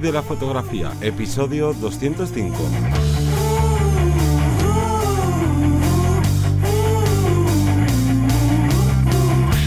De 0.00 0.12
la 0.12 0.22
fotografía, 0.22 0.92
episodio 1.00 1.72
205. 1.72 3.07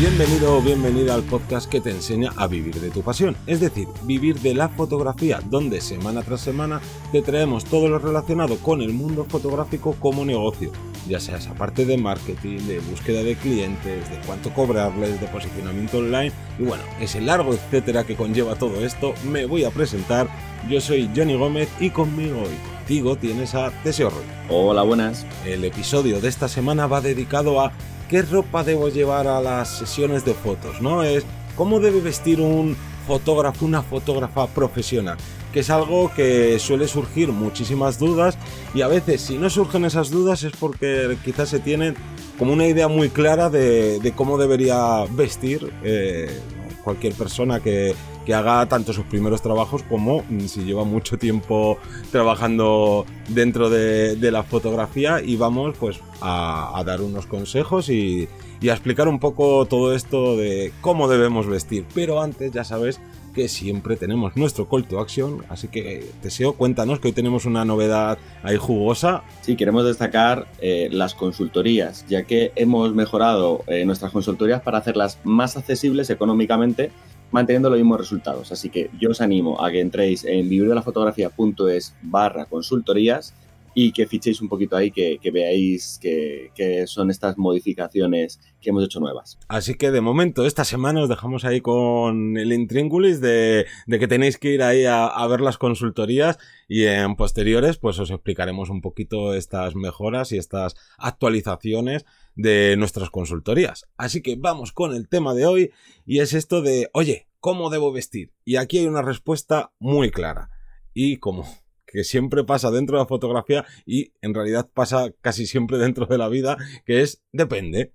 Bienvenido 0.02 0.58
o 0.58 0.62
bienvenida 0.64 1.14
al 1.14 1.22
podcast 1.22 1.70
que 1.70 1.80
te 1.80 1.92
enseña 1.92 2.32
a 2.36 2.48
vivir 2.48 2.82
de 2.82 2.90
tu 2.90 3.04
pasión, 3.04 3.38
es 3.46 3.60
decir, 3.60 3.88
vivir 4.02 4.40
de 4.40 4.56
la 4.56 4.68
fotografía, 4.68 5.42
donde 5.46 5.80
semana 5.80 6.24
tras 6.24 6.42
semana 6.42 6.82
te 7.12 7.22
traemos 7.22 7.66
todo 7.66 7.88
lo 7.88 8.00
relacionado 8.00 8.58
con 8.58 8.82
el 8.82 8.94
mundo 8.94 9.28
fotográfico 9.30 9.96
como 10.00 10.26
negocio, 10.26 10.72
ya 11.08 11.20
sea 11.20 11.38
esa 11.38 11.54
parte 11.54 11.86
de 11.86 12.00
marketing, 12.00 12.62
de 12.62 12.80
búsqueda 12.80 13.22
de 13.22 13.36
clientes, 13.36 14.10
de 14.10 14.18
cuánto 14.26 14.52
cobrarles, 14.56 15.22
de 15.22 15.28
posicionamiento 15.28 16.00
online 16.00 16.32
y 16.58 16.64
bueno, 16.64 16.84
ese 17.00 17.22
largo 17.22 17.54
etcétera 17.54 18.04
que 18.04 18.16
conlleva 18.16 18.56
todo 18.56 18.84
esto, 18.84 19.14
me 19.30 19.46
voy 19.46 19.66
a 19.66 19.70
presentar. 19.70 20.28
Yo 20.68 20.82
soy 20.82 21.12
Johnny 21.16 21.36
Gómez 21.36 21.70
y 21.80 21.92
conmigo 21.92 22.40
hoy 22.40 22.81
contigo 22.92 23.16
tienes 23.16 23.56
a 23.56 23.72
Deseo 23.86 24.10
Roy. 24.10 24.26
Hola, 24.50 24.84
buenas. 24.84 25.26
El 25.46 25.64
episodio 25.64 26.20
de 26.20 26.28
esta 26.28 26.50
semana 26.50 26.88
va 26.88 27.00
dedicado 27.00 27.62
a 27.62 27.72
qué 28.10 28.22
ropa 28.22 28.66
debo 28.66 28.90
llevar 28.90 29.28
a 29.28 29.40
las 29.40 29.70
sesiones 29.70 30.26
de 30.26 30.34
fotos, 30.34 30.82
¿no? 30.82 31.02
Es 31.02 31.24
cómo 31.56 31.80
debe 31.80 32.02
vestir 32.02 32.42
un 32.42 32.76
fotógrafo, 33.08 33.66
una 33.66 33.82
fotógrafa 33.82 34.48
profesional, 34.48 35.16
que 35.54 35.62
es 35.62 35.70
algo 35.70 36.12
que 36.14 36.60
suele 36.60 36.86
surgir 36.90 37.30
muchísimas 37.30 37.98
dudas 37.98 38.38
y 38.74 38.82
a 38.82 38.90
veces 38.90 39.22
si 39.22 39.38
no 39.38 39.50
surgen 39.50 39.86
esas 39.86 40.12
dudas 40.12 40.44
es 40.44 40.52
porque 40.60 41.16
quizás 41.24 41.48
se 41.48 41.62
tienen 41.62 41.96
como 42.38 42.52
una 42.52 42.68
idea 42.68 42.90
muy 42.90 43.08
clara 43.08 43.50
de, 43.50 44.14
cómo 44.18 44.38
debería 44.38 45.06
vestir 45.12 45.72
eh, 45.86 46.42
cualquier 46.84 47.14
persona 47.14 47.62
que, 47.62 47.96
que 48.26 48.34
haga 48.34 48.66
tanto 48.68 48.94
sus 48.94 49.06
primeros 49.06 49.42
trabajos 49.42 49.84
como 49.84 50.24
mm, 50.30 50.42
si 50.48 50.64
lleva 50.64 50.84
mucho 50.84 51.18
tiempo 51.18 51.78
trabajando 52.12 53.06
dentro 53.30 53.70
de, 53.70 54.32
la 54.32 54.44
fotografía 54.44 55.22
y 55.22 55.36
vamos 55.36 55.76
pues 55.78 56.00
a, 56.22 56.82
dar 56.86 57.02
unos 57.02 57.26
consejos 57.26 57.90
y, 57.90 58.30
y, 58.62 58.70
a 58.70 58.74
explicar 58.74 59.08
un 59.08 59.20
poco 59.20 59.66
todo 59.66 59.94
esto 59.94 60.38
de 60.38 60.72
cómo 60.80 61.10
debemos 61.10 61.48
vestir. 61.48 61.86
Pero 61.94 62.22
antes 62.22 62.52
ya 62.52 62.64
sabes 62.64 63.02
que 63.34 63.48
siempre 63.48 63.96
tenemos 63.96 64.36
nuestro 64.36 64.68
call 64.68 64.86
to 64.86 65.00
action, 65.00 65.44
así 65.50 65.68
que 65.68 66.06
Teseo, 66.22 66.54
cuéntanos 66.54 67.00
que 67.00 67.10
hoy 67.10 67.14
tenemos 67.14 67.46
una 67.46 67.66
novedad 67.66 68.18
ahí 68.44 68.58
jugosa. 68.58 69.24
Sí, 69.42 69.56
queremos 69.56 69.86
destacar 69.86 70.48
eh, 70.60 70.90
las 70.92 71.16
consultorías, 71.16 72.06
ya 72.08 72.24
que 72.24 72.52
hemos 72.56 72.94
mejorado 72.94 73.64
eh, 73.68 73.86
nuestras 73.86 74.12
consultorías 74.12 74.62
para 74.62 74.80
hacerlas 74.80 75.20
más 75.24 75.58
accesibles 75.58 76.10
económicamente 76.10 76.92
manteniendo 77.32 77.70
los 77.70 77.80
mismos 77.80 78.00
resultados. 78.00 78.52
Así 78.52 78.70
que 78.70 78.90
yo 79.00 79.12
os 79.12 79.22
animo 79.22 79.64
a 79.64 79.72
que 79.72 79.82
entréis 79.82 80.26
en 80.26 80.50
vivirdelafotografía.es 80.50 81.96
barra 82.02 82.46
consultorías 82.46 83.34
y 83.74 83.92
que 83.92 84.06
fichéis 84.06 84.42
un 84.42 84.50
poquito 84.50 84.76
ahí, 84.76 84.92
que, 84.92 85.20
veáis 85.32 86.00
que, 86.02 86.52
son 86.88 87.10
estas 87.10 87.38
modificaciones 87.38 88.40
que 88.60 88.70
hemos 88.70 88.84
hecho 88.84 89.00
nuevas. 89.00 89.40
Así 89.48 89.76
que 89.76 89.92
de 89.92 90.02
momento, 90.02 90.46
esta 90.46 90.66
semana 90.66 91.02
os 91.02 91.10
dejamos 91.10 91.46
ahí 91.46 91.62
con 91.62 92.38
el 92.38 92.54
intríngulis 92.54 93.22
de, 93.22 93.66
que 93.88 94.08
tenéis 94.08 94.38
que 94.38 94.54
ir 94.54 94.64
ahí 94.64 94.86
a, 94.86 95.26
ver 95.28 95.42
las 95.42 95.58
consultorías 95.58 96.38
y 96.68 96.86
en 96.86 97.16
posteriores 97.16 97.78
pues 97.78 98.00
os 98.00 98.12
explicaremos 98.12 98.70
un 98.70 98.82
poquito 98.82 99.34
estas 99.34 99.76
mejoras 99.76 100.32
y 100.32 100.38
estas 100.38 100.76
actualizaciones 100.98 102.06
de 102.36 102.76
nuestras 102.78 103.10
consultorías. 103.10 103.88
Así 103.98 104.22
que 104.22 104.36
vamos 104.36 104.72
con 104.72 104.94
el 104.94 105.08
tema 105.08 105.34
de 105.34 105.46
hoy 105.46 105.72
y 106.06 106.20
es 106.20 106.34
esto 106.34 106.62
de, 106.62 106.90
oye, 106.94 107.28
¿cómo 107.40 107.70
debo 107.70 107.92
vestir? 107.92 108.34
Y 108.46 108.58
aquí 108.58 108.80
hay 108.80 108.88
una 108.88 109.02
respuesta 109.02 109.72
muy 109.80 110.12
clara. 110.12 110.50
Y 110.94 111.18
como 111.18 111.46
que 111.92 112.04
siempre 112.04 112.44
pasa 112.44 112.72
dentro 112.72 112.98
de 112.98 113.04
la 113.04 113.08
fotografía 113.08 113.66
y 113.86 114.14
en 114.22 114.34
realidad 114.34 114.70
pasa 114.74 115.14
casi 115.22 115.46
siempre 115.46 115.78
dentro 115.78 116.06
de 116.06 116.18
la 116.18 116.30
vida, 116.30 116.58
que 116.86 117.02
es 117.02 117.22
depende. 117.32 117.94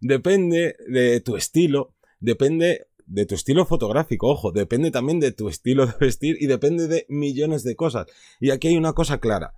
Depende 0.00 0.76
de 0.88 1.20
tu 1.20 1.36
estilo, 1.36 1.94
depende 2.20 2.86
de 3.06 3.26
tu 3.26 3.34
estilo 3.34 3.66
fotográfico, 3.66 4.28
ojo, 4.28 4.50
depende 4.50 4.90
también 4.90 5.20
de 5.20 5.32
tu 5.32 5.48
estilo 5.48 5.86
de 5.86 5.94
vestir 6.00 6.36
y 6.40 6.46
depende 6.46 6.88
de 6.88 7.06
millones 7.08 7.62
de 7.62 7.76
cosas. 7.76 8.06
Y 8.40 8.50
aquí 8.50 8.68
hay 8.68 8.76
una 8.76 8.94
cosa 8.94 9.18
clara, 9.18 9.54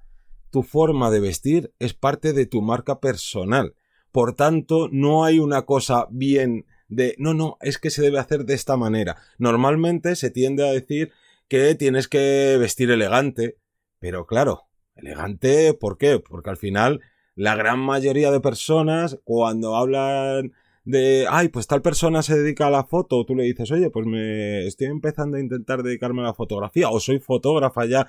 tu 0.50 0.62
forma 0.62 1.10
de 1.10 1.20
vestir 1.20 1.72
es 1.78 1.94
parte 1.94 2.32
de 2.32 2.46
tu 2.46 2.62
marca 2.62 3.00
personal. 3.00 3.74
Por 4.10 4.34
tanto, 4.34 4.88
no 4.90 5.24
hay 5.24 5.38
una 5.38 5.62
cosa 5.62 6.08
bien 6.10 6.66
de, 6.88 7.14
no, 7.18 7.34
no, 7.34 7.58
es 7.60 7.78
que 7.78 7.90
se 7.90 8.02
debe 8.02 8.18
hacer 8.18 8.44
de 8.44 8.54
esta 8.54 8.76
manera. 8.76 9.16
Normalmente 9.38 10.16
se 10.16 10.30
tiende 10.30 10.66
a 10.66 10.72
decir 10.72 11.12
que 11.48 11.74
tienes 11.74 12.08
que 12.08 12.56
vestir 12.58 12.90
elegante, 12.90 13.58
pero 14.06 14.24
claro, 14.24 14.68
elegante, 14.94 15.74
¿por 15.74 15.98
qué? 15.98 16.20
Porque 16.20 16.48
al 16.48 16.56
final 16.56 17.00
la 17.34 17.56
gran 17.56 17.80
mayoría 17.80 18.30
de 18.30 18.38
personas 18.38 19.18
cuando 19.24 19.74
hablan 19.74 20.52
de, 20.84 21.26
ay, 21.28 21.48
pues 21.48 21.66
tal 21.66 21.82
persona 21.82 22.22
se 22.22 22.38
dedica 22.38 22.68
a 22.68 22.70
la 22.70 22.84
foto, 22.84 23.26
tú 23.26 23.34
le 23.34 23.42
dices, 23.42 23.68
oye, 23.72 23.90
pues 23.90 24.06
me 24.06 24.64
estoy 24.64 24.86
empezando 24.86 25.38
a 25.38 25.40
intentar 25.40 25.82
dedicarme 25.82 26.20
a 26.20 26.26
la 26.26 26.34
fotografía 26.34 26.88
o 26.88 27.00
soy 27.00 27.18
fotógrafa 27.18 27.84
ya 27.86 28.06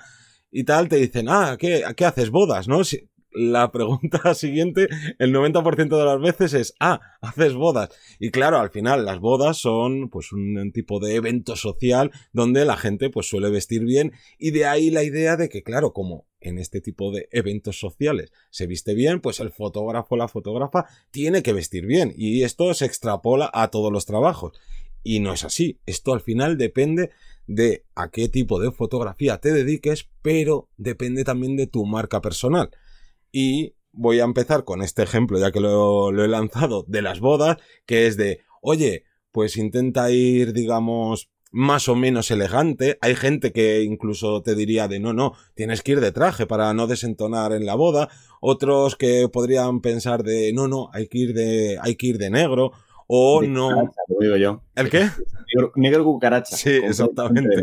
y 0.52 0.62
tal, 0.62 0.88
te 0.88 0.98
dicen, 0.98 1.26
ah, 1.28 1.56
¿qué, 1.58 1.82
¿qué 1.96 2.04
haces 2.04 2.30
bodas? 2.30 2.68
¿No? 2.68 2.82
La 3.38 3.70
pregunta 3.70 4.34
siguiente, 4.34 4.88
el 5.18 5.32
90% 5.32 5.96
de 5.96 6.04
las 6.04 6.20
veces 6.20 6.54
es, 6.54 6.74
ah, 6.80 7.00
haces 7.20 7.54
bodas. 7.54 7.90
Y 8.18 8.30
claro, 8.30 8.58
al 8.58 8.70
final 8.70 9.04
las 9.04 9.20
bodas 9.20 9.58
son 9.58 10.08
pues 10.10 10.32
un 10.32 10.72
tipo 10.72 10.98
de 10.98 11.14
evento 11.14 11.54
social 11.56 12.10
donde 12.32 12.64
la 12.64 12.76
gente 12.76 13.10
pues 13.10 13.28
suele 13.28 13.50
vestir 13.50 13.84
bien 13.84 14.12
y 14.38 14.50
de 14.50 14.66
ahí 14.66 14.90
la 14.90 15.04
idea 15.04 15.36
de 15.36 15.48
que 15.48 15.62
claro, 15.62 15.92
como 15.92 16.26
en 16.40 16.58
este 16.58 16.80
tipo 16.80 17.12
de 17.12 17.28
eventos 17.32 17.78
sociales 17.78 18.32
se 18.50 18.66
viste 18.66 18.94
bien, 18.94 19.20
pues 19.20 19.40
el 19.40 19.50
fotógrafo 19.50 20.14
o 20.14 20.18
la 20.18 20.28
fotógrafa 20.28 20.86
tiene 21.10 21.42
que 21.42 21.52
vestir 21.52 21.86
bien 21.86 22.12
y 22.16 22.42
esto 22.42 22.72
se 22.74 22.86
extrapola 22.86 23.50
a 23.52 23.68
todos 23.70 23.92
los 23.92 24.06
trabajos. 24.06 24.58
Y 25.04 25.20
no 25.20 25.32
es 25.32 25.44
así, 25.44 25.78
esto 25.86 26.12
al 26.12 26.20
final 26.20 26.58
depende 26.58 27.10
de 27.46 27.84
a 27.94 28.10
qué 28.10 28.28
tipo 28.28 28.60
de 28.60 28.72
fotografía 28.72 29.38
te 29.38 29.52
dediques, 29.52 30.08
pero 30.22 30.68
depende 30.76 31.24
también 31.24 31.56
de 31.56 31.66
tu 31.66 31.86
marca 31.86 32.20
personal. 32.20 32.70
Y 33.32 33.74
voy 33.92 34.20
a 34.20 34.24
empezar 34.24 34.64
con 34.64 34.82
este 34.82 35.02
ejemplo, 35.02 35.38
ya 35.38 35.50
que 35.50 35.60
lo, 35.60 36.10
he 36.10 36.28
lanzado, 36.28 36.84
de 36.86 37.02
las 37.02 37.20
bodas, 37.20 37.56
que 37.86 38.06
es 38.06 38.16
de, 38.16 38.40
oye, 38.62 39.04
pues 39.32 39.56
intenta 39.56 40.10
ir, 40.10 40.52
digamos, 40.52 41.30
más 41.50 41.88
o 41.88 41.94
menos 41.94 42.30
elegante. 42.30 42.98
Hay 43.00 43.14
gente 43.14 43.52
que 43.52 43.82
incluso 43.82 44.42
te 44.42 44.54
diría 44.54 44.88
de 44.88 45.00
no, 45.00 45.12
no, 45.12 45.34
tienes 45.54 45.82
que 45.82 45.92
ir 45.92 46.00
de 46.00 46.12
traje 46.12 46.46
para 46.46 46.72
no 46.74 46.86
desentonar 46.86 47.52
en 47.52 47.66
la 47.66 47.74
boda. 47.74 48.08
Otros 48.40 48.96
que 48.96 49.28
podrían 49.28 49.80
pensar 49.80 50.22
de 50.22 50.52
no, 50.52 50.68
no, 50.68 50.90
hay 50.92 51.08
que 51.08 51.18
ir 51.18 51.34
de, 51.34 51.78
hay 51.80 51.96
que 51.96 52.08
ir 52.08 52.18
de 52.18 52.30
negro. 52.30 52.72
O 53.06 53.42
no. 53.42 53.90
digo 54.20 54.36
yo. 54.36 54.62
¿El 54.74 54.90
qué? 54.90 55.08
Negro, 55.76 56.04
cucaracha. 56.04 56.56
Sí, 56.56 56.70
exactamente. 56.70 57.62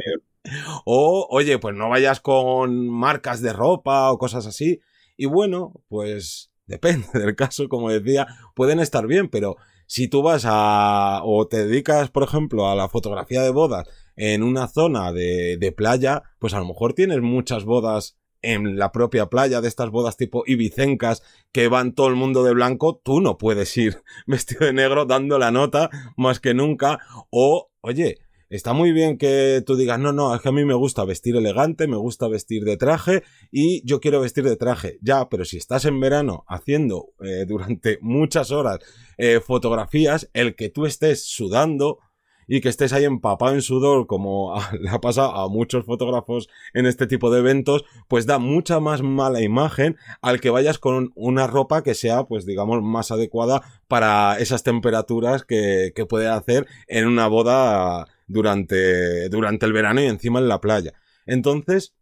O, 0.86 1.28
oye, 1.30 1.60
pues 1.60 1.76
no 1.76 1.90
vayas 1.90 2.20
con 2.20 2.90
marcas 2.90 3.42
de 3.42 3.54
ropa 3.54 4.12
o 4.12 4.18
cosas 4.18 4.46
así. 4.48 4.82
Y 5.18 5.26
bueno, 5.26 5.74
pues 5.88 6.52
depende 6.66 7.08
del 7.14 7.36
caso, 7.36 7.70
como 7.70 7.90
decía, 7.90 8.28
pueden 8.56 8.80
estar 8.80 9.08
bien, 9.08 9.30
pero 9.30 9.58
si 9.88 10.08
tú 10.08 10.22
vas 10.22 10.44
a 10.46 11.22
o 11.24 11.48
te 11.48 11.66
dedicas, 11.66 12.10
por 12.10 12.24
ejemplo, 12.24 12.68
a 12.68 12.76
la 12.76 12.90
fotografía 12.90 13.42
de 13.42 13.52
bodas 13.52 13.88
en 14.16 14.44
una 14.44 14.68
zona 14.68 15.12
de, 15.12 15.58
de 15.58 15.72
playa, 15.72 16.24
pues 16.40 16.54
a 16.54 16.60
lo 16.60 16.66
mejor 16.66 16.94
tienes 16.94 17.22
muchas 17.22 17.66
bodas 17.66 18.18
en 18.42 18.78
la 18.78 18.92
propia 18.92 19.26
playa 19.28 19.60
de 19.60 19.68
estas 19.68 19.90
bodas 19.90 20.18
tipo 20.18 20.44
ibicencas 20.46 21.24
que 21.52 21.68
van 21.68 21.94
todo 21.94 22.08
el 22.08 22.16
mundo 22.16 22.44
de 22.44 22.54
blanco, 22.54 23.02
tú 23.04 23.20
no 23.20 23.38
puedes 23.38 23.76
ir 23.76 24.04
vestido 24.28 24.66
de 24.66 24.74
negro 24.74 25.06
dando 25.06 25.40
la 25.40 25.52
nota 25.52 25.90
más 26.16 26.40
que 26.40 26.54
nunca. 26.54 27.00
O, 27.32 27.72
oye, 27.82 28.20
Está 28.50 28.74
muy 28.74 28.92
bien 28.92 29.18
que 29.18 29.64
tú 29.66 29.76
digas, 29.76 30.00
no, 30.00 30.14
no, 30.14 30.36
es 30.36 30.42
que 30.42 30.50
a 30.50 30.52
mí 30.52 30.64
me 30.66 30.76
gusta 30.76 31.04
vestir 31.04 31.36
elegante, 31.36 31.88
me 31.88 31.98
gusta 31.98 32.28
vestir 32.28 32.64
de 32.64 32.78
traje 32.78 33.24
y 33.52 33.84
yo 33.86 34.00
quiero 34.00 34.22
vestir 34.22 34.44
de 34.44 34.56
traje. 34.56 35.00
Ya, 35.02 35.30
pero 35.30 35.46
si 35.46 35.58
estás 35.58 35.86
en 35.86 36.00
verano 36.00 36.46
haciendo 36.48 37.14
eh, 37.24 37.46
durante 37.48 37.98
muchas 38.02 38.52
horas 38.52 38.80
eh, 39.18 39.40
fotografías, 39.40 40.30
el 40.34 40.56
que 40.56 40.70
tú 40.70 40.86
estés 40.86 41.26
sudando 41.26 42.00
y 42.48 42.62
que 42.62 42.70
estés 42.70 42.94
ahí 42.94 43.06
empapado 43.06 43.56
en 43.56 43.64
sudor, 43.64 44.06
como 44.06 44.54
le 44.80 44.90
ha 44.92 45.02
pasado 45.02 45.32
a 45.36 45.50
muchos 45.50 45.84
fotógrafos 45.84 46.48
en 46.76 46.86
este 46.86 47.08
tipo 47.08 47.32
de 47.32 47.40
eventos, 47.40 47.84
pues 48.08 48.28
da 48.28 48.38
mucha 48.38 48.80
más 48.80 49.02
mala 49.02 49.42
imagen 49.42 49.98
al 50.22 50.40
que 50.40 50.52
vayas 50.52 50.78
con 50.78 51.12
una 51.16 51.48
ropa 51.48 51.82
que 51.82 51.96
sea, 51.96 52.26
pues 52.26 52.46
digamos, 52.46 52.84
más 52.84 53.10
adecuada 53.10 53.64
para 53.88 54.38
esas 54.38 54.62
temperaturas 54.62 55.44
que, 55.44 55.94
que 55.96 56.06
puede 56.06 56.28
hacer 56.28 56.68
en 56.88 57.08
una 57.08 57.28
boda 57.28 58.08
durante, 58.28 59.30
durante 59.30 59.66
el 59.66 59.74
verano 59.74 60.02
y 60.02 60.06
encima 60.06 60.40
en 60.40 60.48
la 60.48 60.62
playa. 60.62 60.94
Entonces, 61.26 61.96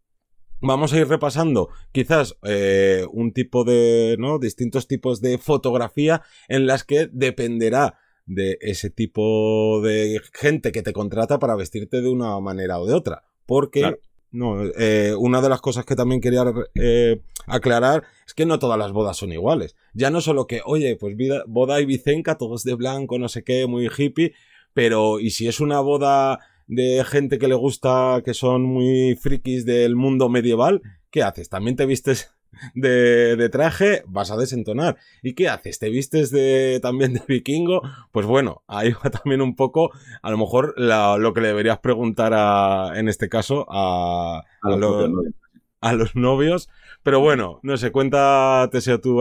vamos 0.60 0.92
a 0.92 0.98
ir 0.98 1.08
repasando 1.08 1.68
quizás 1.92 2.36
eh, 2.42 3.06
un 3.12 3.32
tipo 3.32 3.64
de, 3.64 4.16
¿no? 4.18 4.38
Distintos 4.38 4.86
tipos 4.86 5.20
de 5.20 5.38
fotografía 5.38 6.22
en 6.48 6.66
las 6.66 6.84
que 6.84 7.08
dependerá 7.12 7.98
de 8.26 8.58
ese 8.60 8.90
tipo 8.90 9.80
de 9.82 10.20
gente 10.32 10.72
que 10.72 10.82
te 10.82 10.92
contrata 10.92 11.38
para 11.38 11.56
vestirte 11.56 12.00
de 12.00 12.08
una 12.08 12.40
manera 12.40 12.78
o 12.78 12.86
de 12.86 12.94
otra. 12.94 13.24
Porque 13.46 13.98
no. 14.34 14.64
Eh, 14.76 15.14
una 15.16 15.40
de 15.40 15.48
las 15.48 15.60
cosas 15.60 15.84
que 15.84 15.94
también 15.94 16.20
quería 16.20 16.44
eh, 16.74 17.22
aclarar 17.46 18.02
es 18.26 18.34
que 18.34 18.46
no 18.46 18.58
todas 18.58 18.76
las 18.76 18.90
bodas 18.90 19.16
son 19.16 19.32
iguales. 19.32 19.76
Ya 19.92 20.10
no 20.10 20.20
solo 20.20 20.48
que, 20.48 20.60
oye, 20.64 20.96
pues 20.96 21.16
vida, 21.16 21.44
boda 21.46 21.80
y 21.80 21.86
vicenca, 21.86 22.36
todos 22.36 22.64
de 22.64 22.74
blanco, 22.74 23.16
no 23.16 23.28
sé 23.28 23.44
qué, 23.44 23.68
muy 23.68 23.88
hippie, 23.96 24.34
pero 24.74 25.20
¿y 25.20 25.30
si 25.30 25.48
es 25.48 25.60
una 25.60 25.80
boda 25.80 26.40
de 26.66 27.04
gente 27.04 27.38
que 27.38 27.48
le 27.48 27.54
gusta, 27.54 28.22
que 28.24 28.34
son 28.34 28.62
muy 28.62 29.16
frikis 29.16 29.64
del 29.64 29.96
mundo 29.96 30.28
medieval? 30.28 30.82
¿Qué 31.10 31.22
haces? 31.22 31.48
¿También 31.48 31.76
te 31.76 31.86
vistes 31.86 32.34
de, 32.74 33.48
traje, 33.50 34.02
vas 34.06 34.30
a 34.30 34.36
desentonar. 34.36 34.96
¿Y 35.22 35.34
qué 35.34 35.48
haces? 35.48 35.78
¿Te 35.78 35.90
vistes 35.90 36.30
de, 36.30 36.80
también 36.82 37.14
de 37.14 37.22
vikingo? 37.26 37.82
Pues 38.12 38.26
bueno, 38.26 38.62
ahí 38.66 38.92
va 38.92 39.10
también 39.10 39.40
un 39.40 39.56
poco, 39.56 39.90
a 40.22 40.30
lo 40.30 40.38
mejor, 40.38 40.74
lo 40.76 41.34
que 41.34 41.40
le 41.40 41.48
deberías 41.48 41.78
preguntar 41.78 42.32
a, 42.34 42.92
en 42.98 43.08
este 43.08 43.28
caso 43.28 43.66
a, 43.68 44.42
a, 44.62 45.92
los, 45.92 46.16
novios. 46.16 46.68
Pero 47.02 47.20
bueno, 47.20 47.60
no 47.62 47.76
sé, 47.76 47.92
cuéntate, 47.92 48.80
sea 48.80 49.00
tú, 49.00 49.20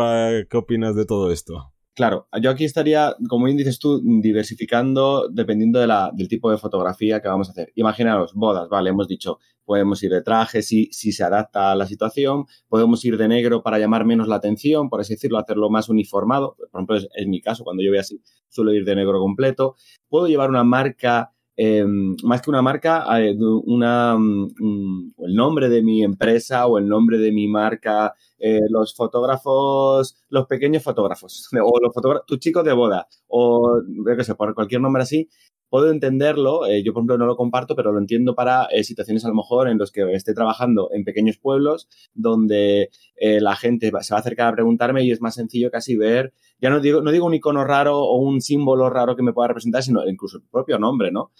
¿qué 0.50 0.58
opinas 0.58 0.96
de 0.96 1.06
todo 1.06 1.32
esto? 1.32 1.73
Claro, 1.96 2.28
yo 2.42 2.50
aquí 2.50 2.64
estaría, 2.66 3.16
como 3.30 3.46
bien 3.46 3.58
tú, 3.80 4.02
diversificando 4.04 5.28
dependiendo 5.30 5.80
de 5.80 5.86
la, 5.86 6.12
del 6.12 6.28
tipo 6.28 6.50
de 6.50 6.58
fotografía 6.58 7.22
que 7.22 7.28
vamos 7.28 7.50
a 7.50 7.52
hacer. 7.52 7.72
Imaginaros, 7.76 8.34
bodas, 8.34 8.68
vale, 8.68 8.90
hemos 8.90 9.08
dicho, 9.08 9.38
podemos 9.64 10.02
ir 10.02 10.10
de 10.12 10.24
traje 10.24 10.64
si, 10.64 10.88
si 10.92 11.12
se 11.12 11.24
adapta 11.24 11.72
a 11.72 11.76
la 11.76 11.86
situación, 11.86 12.46
podemos 12.68 13.06
ir 13.06 13.16
de 13.18 13.28
negro 13.28 13.62
para 13.62 13.78
llamar 13.78 14.06
menos 14.06 14.28
la 14.28 14.36
atención, 14.36 14.90
por 14.90 15.02
así 15.02 15.14
decirlo, 15.14 15.38
hacerlo 15.38 15.70
más 15.70 15.88
uniformado. 15.88 16.56
Por 16.72 16.82
ejemplo, 16.82 16.98
es 16.98 17.28
mi 17.28 17.42
caso, 17.42 17.64
cuando 17.64 17.84
yo 17.84 17.92
voy 17.92 18.00
así, 18.00 18.20
suelo 18.50 18.74
ir 18.74 18.86
de 18.86 18.96
negro 18.96 19.20
completo. 19.20 19.76
Puedo 20.10 20.28
llevar 20.28 20.50
una 20.50 20.64
marca 20.64 21.33
Em, 21.56 22.16
más 22.24 22.42
que 22.42 22.50
una 22.50 22.64
marca, 22.64 23.06
eh, 23.20 23.36
una, 23.38 24.18
mm, 24.18 25.14
el 25.20 25.36
nombre 25.36 25.70
de 25.70 25.84
mi 25.84 26.04
empresa 26.04 26.66
o 26.66 26.80
el 26.80 26.88
nombre 26.88 27.20
de 27.20 27.32
mi 27.32 27.48
marca, 27.48 28.16
eh, 28.40 28.60
los 28.70 28.96
fotógrafos, 28.96 30.18
los 30.30 30.48
pequeños 30.48 30.82
fotógrafos, 30.82 31.50
o 31.64 31.80
los 31.80 31.94
fotógrafos, 31.94 32.26
tus 32.26 32.40
chicos 32.40 32.64
de 32.66 32.74
boda, 32.74 33.08
o 33.28 33.80
yo 33.88 34.18
qué 34.18 34.24
sé, 34.24 34.34
por 34.36 34.56
cualquier 34.56 34.82
nombre 34.82 35.04
así, 35.04 35.30
puedo 35.74 35.90
entenderlo, 35.90 36.68
eh, 36.68 36.84
yo 36.84 36.94
por 36.94 37.00
ejemplo 37.00 37.18
no 37.18 37.26
lo 37.26 37.36
comparto, 37.36 37.76
pero 37.76 37.92
lo 37.92 37.98
entiendo 37.98 38.36
para 38.36 38.66
eh, 38.66 38.84
situaciones 38.84 39.26
a 39.26 39.30
lo 39.30 39.34
mejor 39.34 39.68
en 39.68 39.80
los 39.80 39.92
que 39.92 40.04
esté 40.14 40.36
trabajando 40.36 40.90
en 40.94 41.04
pequeños 41.04 41.40
pueblos 41.40 41.88
donde 42.14 42.92
eh, 43.16 43.42
la 43.42 43.56
gente 43.56 43.88
se 43.88 44.14
va 44.14 44.18
a 44.18 44.20
acercar 44.20 44.50
a 44.50 44.52
preguntarme 44.54 45.04
y 45.04 45.10
es 45.10 45.20
más 45.20 45.34
sencillo 45.34 45.72
casi 45.72 45.96
ver, 45.96 46.32
ya 46.62 46.70
no 46.70 46.80
digo, 46.80 47.02
no 47.02 47.10
digo 47.10 47.26
un 47.26 47.34
icono 47.34 47.64
raro 47.64 47.98
o 47.98 48.20
un 48.20 48.40
símbolo 48.40 48.88
raro 48.92 49.16
que 49.16 49.24
me 49.24 49.34
pueda 49.34 49.48
representar, 49.48 49.82
sino 49.82 50.08
incluso 50.08 50.38
el 50.38 50.44
propio 50.44 50.78
nombre, 50.78 51.12
¿no? 51.12 51.32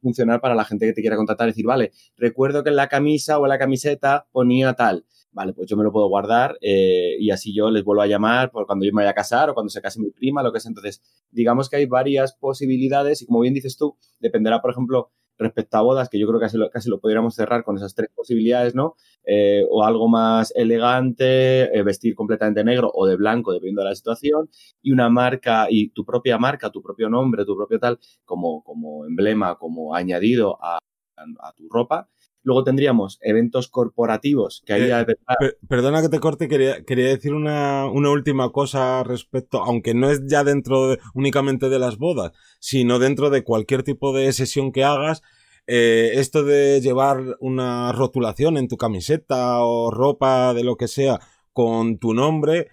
funcionar 0.00 0.40
para 0.40 0.56
la 0.56 0.64
gente 0.64 0.86
que 0.86 0.94
te 0.94 1.00
quiera 1.00 1.14
contactar, 1.14 1.46
decir, 1.46 1.64
vale, 1.64 1.92
recuerdo 2.16 2.64
que 2.64 2.70
en 2.70 2.74
la 2.76 2.88
camisa 2.88 3.38
o 3.38 3.44
en 3.44 3.50
la 3.50 3.58
camiseta 3.60 4.26
ponía 4.32 4.72
tal 4.72 5.04
vale, 5.32 5.52
pues 5.54 5.68
yo 5.68 5.76
me 5.76 5.84
lo 5.84 5.92
puedo 5.92 6.08
guardar 6.08 6.58
eh, 6.60 7.16
y 7.18 7.30
así 7.30 7.54
yo 7.54 7.70
les 7.70 7.84
vuelvo 7.84 8.02
a 8.02 8.06
llamar 8.06 8.50
por 8.50 8.66
cuando 8.66 8.84
yo 8.84 8.92
me 8.92 9.02
vaya 9.02 9.10
a 9.10 9.14
casar 9.14 9.50
o 9.50 9.54
cuando 9.54 9.70
se 9.70 9.80
case 9.80 10.00
mi 10.00 10.10
prima, 10.10 10.42
lo 10.42 10.52
que 10.52 10.60
sea. 10.60 10.70
Entonces, 10.70 11.02
digamos 11.30 11.68
que 11.68 11.76
hay 11.76 11.86
varias 11.86 12.34
posibilidades 12.34 13.22
y 13.22 13.26
como 13.26 13.40
bien 13.40 13.54
dices 13.54 13.76
tú, 13.76 13.96
dependerá, 14.20 14.60
por 14.60 14.70
ejemplo, 14.70 15.10
respecto 15.38 15.76
a 15.76 15.82
bodas, 15.82 16.08
que 16.08 16.18
yo 16.18 16.26
creo 16.26 16.38
que 16.38 16.46
casi 16.46 16.56
lo, 16.58 16.70
casi 16.70 16.88
lo 16.88 17.00
podríamos 17.00 17.34
cerrar 17.34 17.64
con 17.64 17.76
esas 17.76 17.94
tres 17.94 18.10
posibilidades, 18.14 18.74
¿no? 18.74 18.94
Eh, 19.24 19.64
o 19.70 19.82
algo 19.84 20.08
más 20.08 20.52
elegante, 20.54 21.76
eh, 21.76 21.82
vestir 21.82 22.14
completamente 22.14 22.62
negro 22.64 22.90
o 22.94 23.06
de 23.06 23.16
blanco, 23.16 23.52
dependiendo 23.52 23.82
de 23.82 23.88
la 23.88 23.94
situación, 23.94 24.50
y 24.82 24.92
una 24.92 25.08
marca, 25.08 25.66
y 25.70 25.88
tu 25.90 26.04
propia 26.04 26.38
marca, 26.38 26.70
tu 26.70 26.82
propio 26.82 27.08
nombre, 27.08 27.44
tu 27.44 27.56
propio 27.56 27.78
tal, 27.80 27.98
como, 28.24 28.62
como 28.62 29.06
emblema, 29.06 29.56
como 29.56 29.94
añadido 29.94 30.58
a, 30.62 30.78
a 31.16 31.52
tu 31.54 31.68
ropa, 31.68 32.08
Luego 32.42 32.64
tendríamos 32.64 33.18
eventos 33.22 33.68
corporativos, 33.68 34.62
que 34.66 34.72
ahí... 34.72 34.90
Eh, 34.90 35.54
perdona 35.68 36.02
que 36.02 36.08
te 36.08 36.18
corte, 36.18 36.48
quería, 36.48 36.84
quería 36.84 37.06
decir 37.06 37.34
una, 37.34 37.86
una, 37.86 38.10
última 38.10 38.50
cosa 38.50 39.04
respecto, 39.04 39.62
aunque 39.62 39.94
no 39.94 40.10
es 40.10 40.22
ya 40.26 40.42
dentro 40.42 40.96
únicamente 41.14 41.68
de 41.68 41.78
las 41.78 41.98
bodas, 41.98 42.32
sino 42.58 42.98
dentro 42.98 43.30
de 43.30 43.44
cualquier 43.44 43.84
tipo 43.84 44.12
de 44.12 44.32
sesión 44.32 44.72
que 44.72 44.82
hagas, 44.82 45.22
eh, 45.66 46.12
esto 46.14 46.42
de 46.42 46.80
llevar 46.80 47.36
una 47.38 47.92
rotulación 47.92 48.56
en 48.56 48.66
tu 48.66 48.76
camiseta 48.76 49.60
o 49.60 49.90
ropa 49.90 50.54
de 50.54 50.64
lo 50.64 50.76
que 50.76 50.88
sea 50.88 51.20
con 51.52 51.98
tu 51.98 52.14
nombre, 52.14 52.68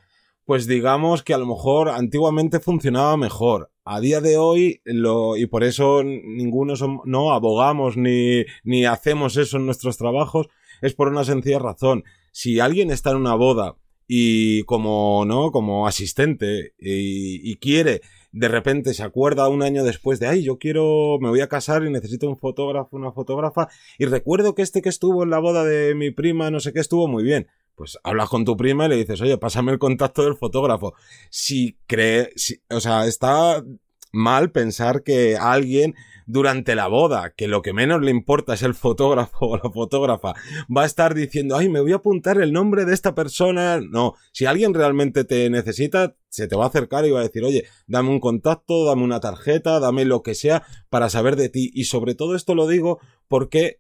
pues 0.46 0.66
digamos 0.66 1.22
que 1.22 1.36
a 1.36 1.38
lo 1.38 1.46
mejor 1.46 1.90
antiguamente 1.90 2.60
funcionaba 2.60 3.16
mejor 3.18 3.72
a 3.92 4.00
día 4.02 4.22
de 4.22 4.38
hoy, 4.38 4.82
lo, 4.86 5.36
y 5.36 5.48
por 5.48 5.64
eso 5.64 6.04
ninguno 6.04 6.76
no 7.06 7.32
abogamos 7.32 7.98
ni, 7.98 8.46
ni 8.64 8.86
hacemos 8.86 9.36
eso 9.36 9.58
en 9.58 9.66
nuestros 9.66 9.98
trabajos, 9.98 10.48
es 10.84 10.94
por 10.94 11.08
una 11.08 11.24
sencilla 11.24 11.58
razón. 11.58 12.04
Si 12.32 12.60
alguien 12.60 12.92
está 12.92 13.10
en 13.10 13.18
una 13.18 13.34
boda 13.34 13.78
y 14.08 14.62
como, 14.66 15.26
¿no? 15.26 15.52
Como 15.52 15.88
asistente 15.88 16.76
y, 16.78 17.52
y 17.52 17.56
quiere, 17.56 18.02
de 18.32 18.48
repente 18.48 18.94
se 18.94 19.02
acuerda 19.02 19.50
un 19.50 19.64
año 19.64 19.84
después 19.84 20.20
de, 20.20 20.28
ay, 20.28 20.44
yo 20.44 20.60
quiero, 20.60 21.18
me 21.20 21.30
voy 21.30 21.42
a 21.42 21.50
casar 21.50 21.84
y 21.84 21.90
necesito 21.90 22.30
un 22.30 22.38
fotógrafo, 22.38 22.96
una 22.96 23.12
fotógrafa, 23.12 23.70
y 23.98 24.06
recuerdo 24.06 24.54
que 24.54 24.62
este 24.62 24.84
que 24.84 24.90
estuvo 24.90 25.24
en 25.24 25.32
la 25.32 25.40
boda 25.40 25.64
de 25.64 25.96
mi 25.96 26.12
prima, 26.12 26.52
no 26.52 26.60
sé 26.60 26.74
qué, 26.74 26.80
estuvo 26.80 27.08
muy 27.08 27.24
bien 27.24 27.48
pues 27.80 27.98
hablas 28.04 28.28
con 28.28 28.44
tu 28.44 28.58
prima 28.58 28.86
y 28.86 28.90
le 28.90 28.98
dices, 28.98 29.22
oye, 29.22 29.38
pásame 29.38 29.72
el 29.72 29.80
contacto 29.80 30.26
del 30.26 30.36
fotógrafo. 30.36 30.96
Si 31.30 31.78
cree, 31.88 32.34
o 32.70 32.82
sea, 32.82 33.08
está 33.08 33.64
mal 34.12 34.52
pensar 34.52 35.02
que 35.02 35.38
alguien 35.38 35.96
durante 36.26 36.76
la 36.76 36.88
boda, 36.88 37.32
que 37.38 37.48
lo 37.48 37.62
que 37.62 37.72
menos 37.72 38.02
le 38.02 38.12
importa 38.12 38.54
es 38.56 38.64
el 38.64 38.74
fotógrafo 38.74 39.46
o 39.48 39.56
la 39.56 39.72
fotógrafa, 39.72 40.34
va 40.76 40.84
a 40.84 40.86
estar 40.86 41.16
diciendo, 41.16 41.56
ay, 41.56 41.70
me 41.70 41.80
voy 41.80 41.94
a 41.94 41.96
apuntar 41.96 42.42
el 42.42 42.52
nombre 42.52 42.84
de 42.84 42.94
esta 42.94 43.16
persona. 43.16 43.80
No, 43.80 44.16
si 44.34 44.46
alguien 44.46 44.74
realmente 44.74 45.24
te 45.24 45.50
necesita, 45.50 46.18
se 46.28 46.50
te 46.50 46.58
va 46.58 46.66
a 46.66 46.68
acercar 46.68 47.06
y 47.06 47.12
va 47.12 47.22
a 47.22 47.24
decir, 47.24 47.46
oye, 47.46 47.64
dame 47.88 48.10
un 48.10 48.20
contacto, 48.20 48.84
dame 48.84 49.04
una 49.04 49.22
tarjeta, 49.22 49.80
dame 49.80 50.04
lo 50.04 50.22
que 50.22 50.36
sea 50.36 50.64
para 50.90 51.10
saber 51.10 51.38
de 51.38 51.48
ti. 51.48 51.72
Y 51.74 51.86
sobre 51.86 52.14
todo 52.14 52.36
esto 52.36 52.56
lo 52.56 52.68
digo 52.68 53.00
porque 53.30 53.80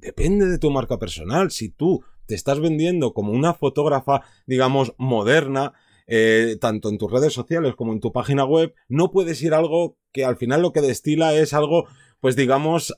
depende 0.00 0.46
de 0.46 0.58
tu 0.58 0.72
marca 0.72 0.98
personal. 0.98 1.52
Si 1.52 1.68
tú 1.68 2.02
te 2.30 2.36
estás 2.36 2.60
vendiendo 2.60 3.12
como 3.12 3.32
una 3.32 3.54
fotógrafa, 3.54 4.22
digamos, 4.46 4.94
moderna, 4.98 5.72
eh, 6.06 6.56
tanto 6.60 6.88
en 6.88 6.96
tus 6.96 7.10
redes 7.10 7.32
sociales 7.32 7.74
como 7.74 7.92
en 7.92 7.98
tu 7.98 8.12
página 8.12 8.44
web, 8.44 8.72
no 8.88 9.10
puedes 9.10 9.42
ir 9.42 9.52
algo 9.52 9.96
que 10.12 10.24
al 10.24 10.36
final 10.36 10.62
lo 10.62 10.72
que 10.72 10.80
destila 10.80 11.34
es 11.34 11.54
algo, 11.54 11.88
pues 12.20 12.36
digamos, 12.36 12.94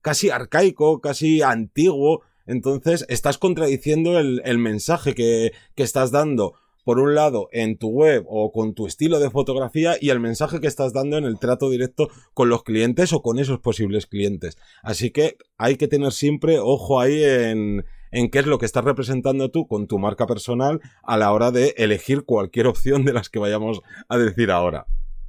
casi 0.00 0.30
arcaico, 0.30 1.02
casi 1.02 1.42
antiguo. 1.42 2.22
Entonces, 2.46 3.04
estás 3.10 3.36
contradiciendo 3.36 4.18
el, 4.18 4.58
mensaje 4.58 5.14
que, 5.14 5.52
que 5.74 5.82
estás 5.82 6.10
dando 6.10 6.54
por 6.84 7.00
un 7.00 7.14
lado 7.14 7.50
en 7.52 7.76
tu 7.76 7.90
web 7.90 8.24
o 8.26 8.50
con 8.50 8.72
tu 8.72 8.86
estilo 8.86 9.20
de 9.20 9.28
fotografía 9.28 9.98
y 10.00 10.08
el 10.08 10.20
mensaje 10.20 10.58
que 10.58 10.68
estás 10.68 10.94
dando 10.94 11.18
en 11.18 11.24
el 11.24 11.38
trato 11.38 11.68
directo 11.68 12.08
con 12.32 12.48
los 12.48 12.62
clientes 12.62 13.12
o 13.12 13.20
con 13.20 13.38
esos 13.38 13.58
posibles 13.58 14.06
clientes. 14.06 14.56
Así 14.82 15.10
que 15.10 15.36
hay 15.58 15.76
que 15.76 15.86
tener 15.86 16.12
siempre 16.12 16.58
ojo 16.58 16.98
ahí 16.98 17.22
en, 17.22 17.84
en 18.10 18.30
qué 18.30 18.40
es 18.40 18.46
lo 18.46 18.58
que 18.58 18.66
estás 18.66 18.84
representando 18.84 19.50
tú 19.50 19.66
con 19.66 19.86
tu 19.86 19.98
marca 19.98 20.26
personal 20.26 20.80
a 21.02 21.16
la 21.16 21.32
hora 21.32 21.50
de 21.50 21.74
elegir 21.76 22.24
cualquier 22.24 22.66
opción 22.66 23.04
de 23.04 23.12
las 23.12 23.28
que 23.28 23.38
vayamos 23.38 23.80
a 24.08 24.18
decir 24.18 24.50
ahora. 24.50 24.86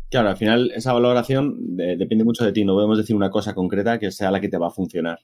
Claro, 0.10 0.30
al 0.30 0.38
final 0.38 0.72
esa 0.76 0.94
valoración 0.94 1.76
depende 1.76 2.24
mucho 2.24 2.44
de 2.44 2.52
ti, 2.52 2.66
no 2.66 2.74
podemos 2.74 2.98
decir 2.98 3.16
una 3.16 3.30
cosa 3.30 3.54
concreta 3.54 4.00
que 4.00 4.12
sea 4.12 4.32
la 4.32 4.42
que 4.42 4.50
te 4.50 4.58
va 4.58 4.68
a 4.68 4.72
funcionar. 4.72 5.20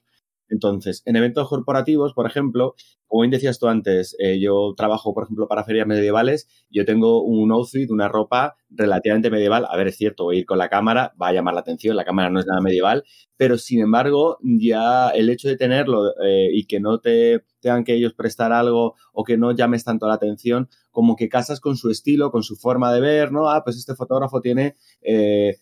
Entonces, 0.48 1.02
en 1.06 1.16
eventos 1.16 1.48
corporativos, 1.48 2.14
por 2.14 2.26
ejemplo, 2.26 2.74
como 3.06 3.22
bien 3.22 3.30
decías 3.30 3.58
tú 3.58 3.68
antes, 3.68 4.16
eh, 4.18 4.40
yo 4.40 4.74
trabajo, 4.76 5.14
por 5.14 5.24
ejemplo, 5.24 5.46
para 5.48 5.64
ferias 5.64 5.86
medievales, 5.86 6.48
yo 6.70 6.84
tengo 6.84 7.22
un 7.22 7.52
outfit, 7.52 7.90
una 7.90 8.08
ropa 8.08 8.56
relativamente 8.68 9.30
medieval. 9.30 9.66
A 9.68 9.76
ver, 9.76 9.88
es 9.88 9.96
cierto, 9.96 10.24
voy 10.24 10.36
a 10.36 10.38
ir 10.40 10.46
con 10.46 10.58
la 10.58 10.68
cámara, 10.68 11.14
va 11.20 11.28
a 11.28 11.32
llamar 11.32 11.54
la 11.54 11.60
atención, 11.60 11.96
la 11.96 12.04
cámara 12.04 12.30
no 12.30 12.40
es 12.40 12.46
nada 12.46 12.60
medieval, 12.60 13.04
pero 13.36 13.58
sin 13.58 13.80
embargo, 13.80 14.38
ya 14.42 15.10
el 15.10 15.30
hecho 15.30 15.48
de 15.48 15.56
tenerlo 15.56 16.10
eh, 16.24 16.48
y 16.52 16.66
que 16.66 16.80
no 16.80 17.00
te 17.00 17.44
tengan 17.60 17.84
que 17.84 17.94
ellos 17.94 18.14
prestar 18.14 18.52
algo 18.52 18.94
o 19.12 19.24
que 19.24 19.36
no 19.36 19.52
llames 19.52 19.84
tanto 19.84 20.08
la 20.08 20.14
atención, 20.14 20.68
como 20.90 21.16
que 21.16 21.28
casas 21.28 21.60
con 21.60 21.76
su 21.76 21.90
estilo, 21.90 22.30
con 22.30 22.42
su 22.42 22.56
forma 22.56 22.92
de 22.92 23.00
ver, 23.00 23.32
¿no? 23.32 23.48
Ah, 23.48 23.62
pues 23.64 23.76
este 23.76 23.94
fotógrafo 23.94 24.40
tiene... 24.40 24.76
Eh, 25.02 25.56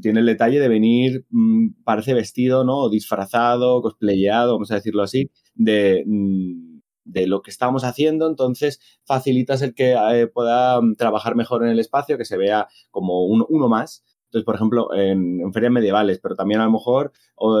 tiene 0.00 0.20
el 0.20 0.26
detalle 0.26 0.60
de 0.60 0.68
venir, 0.68 1.26
mm, 1.30 1.82
parece 1.84 2.14
vestido, 2.14 2.64
¿no? 2.64 2.88
Disfrazado, 2.88 3.80
cosplayado, 3.82 4.54
vamos 4.54 4.70
a 4.70 4.76
decirlo 4.76 5.02
así, 5.02 5.30
de, 5.54 6.04
mm, 6.06 6.80
de 7.04 7.26
lo 7.26 7.42
que 7.42 7.50
estamos 7.50 7.84
haciendo, 7.84 8.28
entonces 8.28 8.80
facilitas 9.04 9.62
el 9.62 9.74
que 9.74 9.92
eh, 9.92 10.26
pueda 10.26 10.80
mm, 10.80 10.96
trabajar 10.96 11.36
mejor 11.36 11.64
en 11.64 11.70
el 11.70 11.80
espacio, 11.80 12.18
que 12.18 12.24
se 12.24 12.36
vea 12.36 12.68
como 12.90 13.24
uno 13.24 13.68
más. 13.68 14.04
Entonces, 14.30 14.44
por 14.46 14.54
ejemplo, 14.54 14.94
en, 14.94 15.52
ferias 15.52 15.72
medievales, 15.72 16.20
pero 16.22 16.36
también 16.36 16.60
a 16.60 16.64
lo 16.64 16.70
mejor 16.70 17.12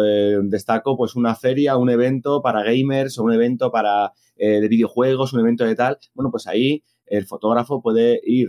eh, 0.04 0.38
destaco 0.44 0.96
pues 0.96 1.16
una 1.16 1.34
feria, 1.34 1.76
un 1.76 1.90
evento 1.90 2.42
para 2.42 2.62
gamers 2.62 3.18
o 3.18 3.24
un 3.24 3.32
evento 3.32 3.72
para 3.72 4.12
eh, 4.36 4.60
de 4.60 4.68
videojuegos, 4.68 5.32
un 5.32 5.40
evento 5.40 5.64
de 5.64 5.74
tal. 5.74 5.98
Bueno, 6.14 6.30
pues 6.30 6.46
ahí 6.46 6.84
el 7.10 7.26
fotógrafo 7.26 7.82
puede 7.82 8.20
ir 8.24 8.48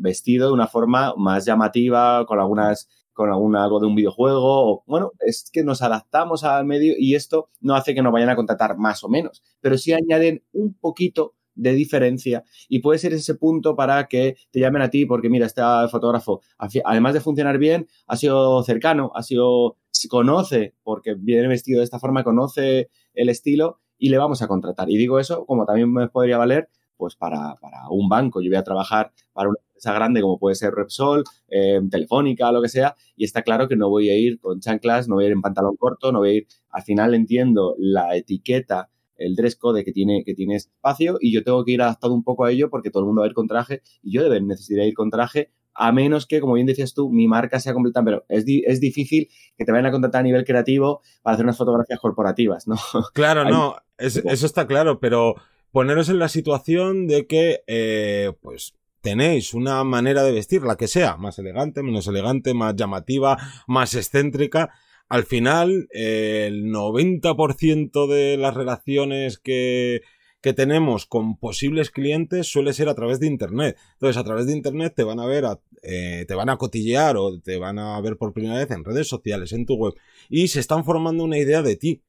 vestido 0.00 0.48
de 0.48 0.54
una 0.54 0.66
forma 0.66 1.14
más 1.16 1.44
llamativa, 1.44 2.24
con 2.24 2.40
algunas 2.40 2.88
con 3.12 3.30
alguna, 3.30 3.62
algo 3.62 3.78
de 3.78 3.86
un 3.86 3.94
videojuego, 3.94 4.40
o 4.42 4.84
bueno, 4.86 5.12
es 5.20 5.50
que 5.52 5.62
nos 5.62 5.82
adaptamos 5.82 6.44
al 6.44 6.64
medio 6.64 6.94
y 6.98 7.14
esto 7.14 7.50
no 7.60 7.74
hace 7.74 7.94
que 7.94 8.00
nos 8.00 8.10
vayan 8.10 8.30
a 8.30 8.36
contratar 8.36 8.78
más 8.78 9.04
o 9.04 9.08
menos, 9.10 9.42
pero 9.60 9.76
sí 9.76 9.92
añaden 9.92 10.42
un 10.52 10.72
poquito 10.72 11.34
de 11.54 11.74
diferencia 11.74 12.44
y 12.68 12.78
puede 12.78 12.98
ser 12.98 13.12
ese 13.12 13.34
punto 13.34 13.76
para 13.76 14.08
que 14.08 14.36
te 14.50 14.60
llamen 14.60 14.80
a 14.82 14.88
ti 14.88 15.04
porque 15.04 15.28
mira, 15.28 15.46
este 15.46 15.60
fotógrafo, 15.90 16.40
además 16.84 17.14
de 17.14 17.20
funcionar 17.20 17.58
bien, 17.58 17.86
ha 18.06 18.16
sido 18.16 18.62
cercano, 18.62 19.12
ha 19.14 19.22
sido, 19.22 19.76
conoce, 20.08 20.74
porque 20.82 21.14
viene 21.14 21.46
vestido 21.48 21.80
de 21.80 21.84
esta 21.84 21.98
forma, 21.98 22.24
conoce 22.24 22.88
el 23.14 23.28
estilo 23.28 23.80
y 23.98 24.08
le 24.08 24.18
vamos 24.18 24.42
a 24.42 24.48
contratar. 24.48 24.90
Y 24.90 24.96
digo 24.96 25.18
eso 25.18 25.44
como 25.44 25.66
también 25.66 25.92
me 25.92 26.08
podría 26.08 26.38
valer 26.38 26.68
pues 26.96 27.16
para, 27.16 27.56
para 27.56 27.88
un 27.90 28.08
banco. 28.08 28.40
Yo 28.40 28.50
voy 28.50 28.58
a 28.58 28.64
trabajar 28.64 29.12
para 29.32 29.48
una 29.48 29.58
empresa 29.66 29.92
grande 29.92 30.20
como 30.20 30.38
puede 30.38 30.54
ser 30.54 30.72
Repsol, 30.72 31.24
eh, 31.48 31.80
Telefónica, 31.90 32.52
lo 32.52 32.62
que 32.62 32.68
sea, 32.68 32.94
y 33.16 33.24
está 33.24 33.42
claro 33.42 33.68
que 33.68 33.76
no 33.76 33.88
voy 33.88 34.08
a 34.10 34.16
ir 34.16 34.40
con 34.40 34.60
chanclas, 34.60 35.08
no 35.08 35.16
voy 35.16 35.24
a 35.24 35.26
ir 35.28 35.32
en 35.32 35.42
pantalón 35.42 35.76
corto, 35.76 36.12
no 36.12 36.20
voy 36.20 36.28
a 36.28 36.34
ir, 36.34 36.46
al 36.70 36.82
final 36.82 37.14
entiendo 37.14 37.74
la 37.78 38.16
etiqueta 38.16 38.88
el 39.16 39.36
dress 39.36 39.56
code 39.56 39.84
que 39.84 39.92
tiene, 39.92 40.24
que 40.24 40.34
tiene 40.34 40.56
espacio 40.56 41.18
y 41.20 41.32
yo 41.32 41.44
tengo 41.44 41.64
que 41.64 41.72
ir 41.72 41.82
adaptado 41.82 42.12
un 42.12 42.24
poco 42.24 42.44
a 42.44 42.50
ello 42.50 42.70
porque 42.70 42.90
todo 42.90 43.02
el 43.02 43.06
mundo 43.06 43.20
va 43.20 43.26
a 43.26 43.28
ir 43.28 43.34
con 43.34 43.46
traje 43.46 43.82
y 44.02 44.12
yo 44.12 44.28
necesitar 44.40 44.86
ir 44.86 44.94
con 44.94 45.10
traje 45.10 45.50
a 45.74 45.90
menos 45.90 46.26
que, 46.26 46.40
como 46.40 46.54
bien 46.54 46.66
decías 46.66 46.92
tú, 46.92 47.10
mi 47.10 47.28
marca 47.28 47.58
sea 47.58 47.72
completa, 47.72 48.04
pero 48.04 48.24
es, 48.28 48.44
es 48.46 48.80
difícil 48.80 49.28
que 49.56 49.64
te 49.64 49.72
vayan 49.72 49.86
a 49.86 49.90
contratar 49.90 50.20
a 50.20 50.24
nivel 50.24 50.44
creativo 50.44 51.00
para 51.22 51.34
hacer 51.34 51.46
unas 51.46 51.56
fotografías 51.56 51.98
corporativas, 51.98 52.68
¿no? 52.68 52.76
Claro, 53.14 53.44
no, 53.48 53.76
eso 53.96 54.46
está 54.46 54.66
claro, 54.66 55.00
pero 55.00 55.36
poneros 55.72 56.08
en 56.10 56.18
la 56.18 56.28
situación 56.28 57.06
de 57.06 57.26
que, 57.26 57.64
eh, 57.66 58.32
pues, 58.40 58.74
tenéis 59.00 59.52
una 59.52 59.82
manera 59.82 60.22
de 60.22 60.32
vestir, 60.32 60.62
la 60.62 60.76
que 60.76 60.86
sea, 60.86 61.16
más 61.16 61.38
elegante, 61.38 61.82
menos 61.82 62.06
elegante, 62.06 62.54
más 62.54 62.76
llamativa, 62.76 63.36
más 63.66 63.94
excéntrica. 63.94 64.70
Al 65.08 65.24
final, 65.24 65.88
el 65.90 66.66
90% 66.70 68.06
de 68.06 68.36
las 68.36 68.54
relaciones 68.54 69.38
que, 69.38 70.02
que 70.40 70.52
tenemos 70.52 71.06
con 71.06 71.36
posibles 71.36 71.90
clientes 71.90 72.46
suele 72.46 72.72
ser 72.72 72.88
a 72.88 72.94
través 72.94 73.18
de 73.18 73.26
Internet. 73.26 73.76
Entonces, 73.94 74.16
a 74.16 74.24
través 74.24 74.46
de 74.46 74.52
Internet 74.52 74.92
te 74.94 75.04
van 75.04 75.20
a 75.20 75.26
ver, 75.26 75.44
eh, 75.82 76.24
te 76.28 76.34
van 76.34 76.50
a 76.50 76.56
cotillear 76.56 77.16
o 77.16 77.40
te 77.40 77.58
van 77.58 77.78
a 77.78 78.00
ver 78.00 78.16
por 78.16 78.32
primera 78.32 78.58
vez 78.58 78.70
en 78.70 78.84
redes 78.84 79.08
sociales, 79.08 79.52
en 79.52 79.66
tu 79.66 79.74
web, 79.74 79.94
y 80.28 80.48
se 80.48 80.60
están 80.60 80.84
formando 80.84 81.24
una 81.24 81.38
idea 81.38 81.62
de 81.62 81.76
ti 81.76 82.02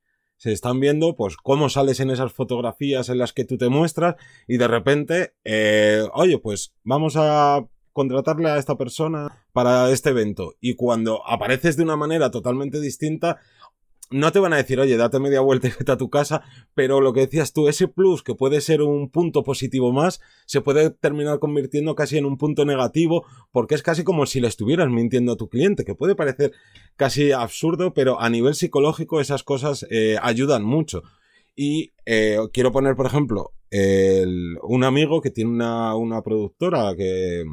se 0.43 0.51
están 0.51 0.81
viendo 0.81 1.15
pues 1.15 1.37
cómo 1.37 1.69
sales 1.69 2.01
en 2.01 2.09
esas 2.09 2.33
fotografías 2.33 3.07
en 3.07 3.17
las 3.17 3.31
que 3.31 3.45
tú 3.45 3.57
te 3.57 3.69
muestras 3.69 4.15
y 4.45 4.57
de 4.57 4.67
repente, 4.67 5.35
eh, 5.45 6.03
oye, 6.13 6.37
pues 6.37 6.73
vamos 6.83 7.15
a 7.15 7.65
contratarle 7.93 8.49
a 8.49 8.57
esta 8.57 8.75
persona 8.75 9.45
para 9.53 9.89
este 9.89 10.09
evento. 10.09 10.55
Y 10.59 10.75
cuando 10.75 11.25
apareces 11.25 11.77
de 11.77 11.83
una 11.83 11.95
manera 11.95 12.29
totalmente 12.29 12.81
distinta, 12.81 13.39
no 14.13 14.31
te 14.31 14.39
van 14.39 14.53
a 14.53 14.57
decir, 14.57 14.79
oye, 14.79 14.95
date 14.95 15.19
media 15.19 15.41
vuelta 15.41 15.67
y 15.67 15.71
vete 15.77 15.91
a 15.91 15.97
tu 15.97 16.09
casa, 16.09 16.43
pero 16.75 17.01
lo 17.01 17.13
que 17.13 17.21
decías 17.21 17.51
tú, 17.51 17.67
ese 17.67 17.87
plus 17.87 18.21
que 18.23 18.35
puede 18.35 18.61
ser 18.61 18.81
un 18.81 19.09
punto 19.09 19.43
positivo 19.43 19.91
más, 19.91 20.21
se 20.45 20.61
puede 20.61 20.91
terminar 20.91 21.39
convirtiendo 21.39 21.95
casi 21.95 22.17
en 22.17 22.25
un 22.25 22.37
punto 22.37 22.63
negativo, 22.63 23.25
porque 23.51 23.75
es 23.75 23.81
casi 23.81 24.03
como 24.03 24.25
si 24.25 24.39
le 24.39 24.47
estuvieras 24.47 24.89
mintiendo 24.89 25.33
a 25.33 25.37
tu 25.37 25.49
cliente, 25.49 25.83
que 25.83 25.95
puede 25.95 26.15
parecer 26.15 26.51
casi 26.95 27.31
absurdo, 27.31 27.93
pero 27.93 28.21
a 28.21 28.29
nivel 28.29 28.53
psicológico 28.53 29.19
esas 29.19 29.43
cosas 29.43 29.85
eh, 29.89 30.17
ayudan 30.21 30.63
mucho. 30.63 31.01
Y 31.55 31.93
eh, 32.05 32.37
quiero 32.51 32.71
poner, 32.71 32.95
por 32.95 33.05
ejemplo, 33.05 33.51
un 34.61 34.83
amigo 34.83 35.19
que 35.21 35.31
tiene 35.31 35.49
una, 35.49 35.95
una 35.95 36.21
productora 36.21 36.95
que, 36.95 37.43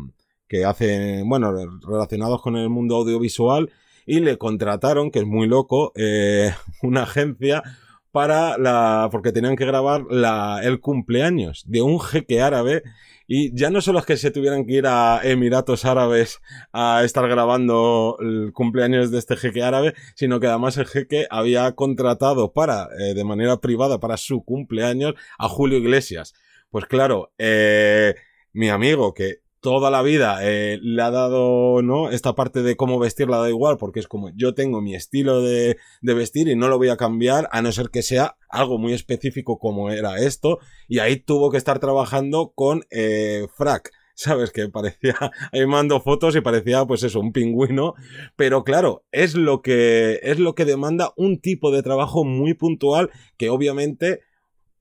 que 0.47 0.67
hace, 0.67 1.23
bueno, 1.25 1.55
relacionados 1.81 2.43
con 2.43 2.57
el 2.57 2.69
mundo 2.69 2.97
audiovisual, 2.97 3.71
y 4.11 4.19
le 4.19 4.39
contrataron, 4.39 5.13
que 5.13 5.21
es 5.21 5.25
muy 5.25 5.47
loco, 5.47 5.93
eh, 5.95 6.53
una 6.83 7.05
agencia 7.05 7.63
para 8.11 8.59
la, 8.59 9.09
porque 9.13 9.31
tenían 9.31 9.55
que 9.55 9.65
grabar 9.65 10.03
la, 10.11 10.61
el 10.65 10.81
cumpleaños 10.81 11.63
de 11.69 11.81
un 11.83 12.01
jeque 12.01 12.43
árabe 12.43 12.83
y 13.29 13.55
ya 13.57 13.71
no 13.71 13.81
solo 13.81 14.01
es 14.01 14.07
que 14.07 14.17
se 14.17 14.33
tuvieran 14.33 14.67
que 14.67 14.73
ir 14.73 14.87
a 14.89 15.21
Emiratos 15.23 15.85
Árabes 15.85 16.41
a 16.73 17.05
estar 17.05 17.29
grabando 17.29 18.17
el 18.19 18.51
cumpleaños 18.53 19.13
de 19.13 19.19
este 19.21 19.37
jeque 19.37 19.63
árabe, 19.63 19.95
sino 20.17 20.41
que 20.41 20.49
además 20.49 20.77
el 20.77 20.87
jeque 20.87 21.29
había 21.31 21.71
contratado 21.77 22.53
para, 22.53 22.89
eh, 22.99 23.15
de 23.15 23.23
manera 23.23 23.59
privada, 23.59 24.01
para 24.01 24.17
su 24.17 24.45
cumpleaños 24.45 25.15
a 25.39 25.49
Julio 25.49 25.79
Iglesias. 25.79 26.35
Pues 26.71 26.87
claro, 26.87 27.33
eh, 27.39 28.17
mi 28.53 28.71
amigo 28.71 29.15
que 29.15 29.43
toda 29.61 29.91
la 29.91 30.03
vida 30.03 30.39
eh, 30.43 30.79
le 30.83 31.03
ha 31.03 31.11
dado, 31.11 31.83
¿no? 31.83 32.11
Esta 32.11 32.35
parte 32.35 32.63
de 32.63 32.77
cómo 32.77 32.99
vestir 32.99 33.29
la 33.29 33.39
da 33.39 33.49
igual, 33.49 33.77
porque 33.77 34.01
es 34.01 34.09
como 34.09 34.31
yo 34.35 34.55
tengo 34.55 34.81
mi 34.81 34.95
estilo 34.95 35.43
de, 35.43 35.77
de, 36.01 36.15
vestir 36.15 36.49
y 36.49 36.57
no 36.57 36.69
lo 36.69 36.79
voy 36.79 36.89
a 36.89 36.97
cambiar, 36.97 37.49
a 37.53 37.63
no 37.63 37.71
ser 37.73 37.91
que 37.91 38.03
sea 38.03 38.37
algo 38.49 38.79
muy 38.79 38.93
específico 38.93 39.59
como 39.59 39.91
era 39.91 40.19
esto, 40.19 40.59
y 40.89 40.99
ahí 40.99 41.17
tuvo 41.17 41.51
que 41.51 41.59
estar 41.59 41.79
trabajando 41.79 42.53
con 42.55 42.85
eh, 42.91 43.47
frac. 43.55 43.91
¿Sabes? 44.13 44.51
Que 44.51 44.69
parecía, 44.69 45.15
ahí 45.53 45.65
mando 45.65 45.99
fotos 46.03 46.37
y 46.37 46.43
parecía, 46.43 46.85
pues 46.85 47.03
eso, 47.05 47.21
un 47.21 47.33
pingüino. 47.33 47.95
Pero 48.37 48.65
claro, 48.65 49.03
es 49.13 49.35
lo 49.35 49.63
que, 49.63 50.21
es 50.23 50.39
lo 50.39 50.55
que 50.55 50.67
demanda 50.67 51.15
un 51.17 51.41
tipo 51.41 51.71
de 51.71 51.83
trabajo 51.83 52.23
muy 52.23 52.53
puntual 52.53 53.09
que 53.39 53.49
obviamente 53.49 54.21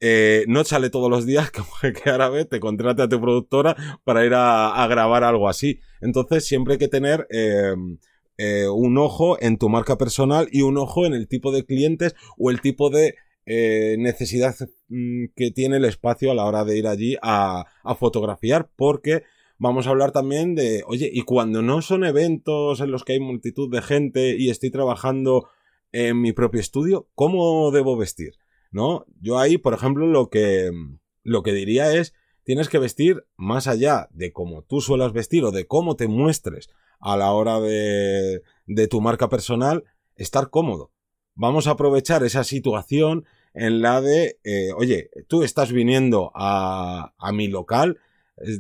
eh, 0.02 0.46
no 0.48 0.64
sale 0.64 0.90
todos 0.90 1.10
los 1.10 1.26
días 1.26 1.52
que 1.52 1.62
un 1.62 1.68
jeque 1.82 2.10
árabe 2.10 2.46
te 2.46 2.60
contrate 2.60 3.02
a 3.02 3.10
tu 3.10 3.20
productora 3.20 3.76
para 4.04 4.26
ir 4.26 4.34
a, 4.36 4.86
grabar 4.88 5.24
algo 5.24 5.50
así. 5.50 5.80
Entonces 6.02 6.46
siempre 6.46 6.74
hay 6.74 6.78
que 6.80 6.88
tener 6.88 7.28
em, 7.30 7.98
eh, 8.38 8.68
un 8.68 8.98
ojo 8.98 9.42
en 9.42 9.58
tu 9.58 9.70
marca 9.70 9.98
personal 9.98 10.48
y 10.52 10.62
un 10.62 10.78
ojo 10.78 11.06
en 11.06 11.14
el 11.14 11.28
tipo 11.28 11.52
de 11.52 11.66
clientes 11.66 12.16
o 12.38 12.50
el 12.52 12.62
tipo 12.62 12.90
de 12.90 13.16
eh, 13.46 13.96
necesidad 14.00 14.56
mm, 14.88 15.26
que 15.36 15.52
tiene 15.52 15.78
el 15.78 15.86
espacio 15.86 16.32
a 16.32 16.36
la 16.36 16.46
hora 16.46 16.64
de 16.64 16.78
ir 16.78 16.88
allí 16.88 17.18
a 17.22 17.66
fotografiar 17.98 18.70
porque 18.76 19.24
vamos 19.60 19.86
a 19.86 19.92
hablar 19.92 20.12
también 20.12 20.56
de, 20.56 20.84
oye, 20.88 21.10
y 21.12 21.22
cuando 21.22 21.62
no 21.62 21.82
son 21.82 22.04
eventos 22.04 22.80
en 22.80 22.92
los 22.92 23.04
que 23.04 23.14
hay 23.14 23.20
multitud 23.20 23.70
de 23.70 23.82
gente 23.82 24.36
y 24.38 24.50
estoy 24.50 24.72
trabajando 24.72 25.50
en 25.92 26.22
mi 26.22 26.32
propio 26.34 26.62
estudio, 26.62 27.08
¿cómo 27.14 27.70
debo 27.72 27.98
vestir? 27.98 28.39
¿No? 28.72 29.06
Yo 29.20 29.40
ahí, 29.40 29.58
por 29.58 29.74
ejemplo, 29.74 30.08
lo 30.08 30.30
que, 30.30 30.72
lo 31.24 31.44
que 31.44 31.54
diría 31.54 31.94
es, 31.94 32.14
tienes 32.44 32.70
que 32.70 32.80
vestir 32.80 33.26
más 33.36 33.68
allá 33.68 34.08
de 34.12 34.32
cómo 34.32 34.64
tú 34.64 34.82
suelas 34.82 35.14
vestir 35.14 35.44
o 35.44 35.52
de 35.52 35.68
cómo 35.68 35.96
te 35.96 36.08
muestres 36.08 36.70
a 37.00 37.16
la 37.16 37.32
hora 37.32 37.60
de, 37.60 38.42
de 38.66 38.88
tu 38.88 39.02
marca 39.02 39.30
personal, 39.30 39.84
estar 40.16 40.50
cómodo. 40.50 40.92
Vamos 41.36 41.68
a 41.68 41.72
aprovechar 41.72 42.24
esa 42.24 42.44
situación 42.44 43.26
en 43.54 43.82
la 43.82 44.02
de, 44.02 44.40
eh, 44.44 44.72
oye, 44.76 45.10
tú 45.28 45.44
estás 45.44 45.72
viniendo 45.72 46.32
a, 46.36 47.14
a 47.18 47.32
mi 47.32 47.48
local, 47.48 48.00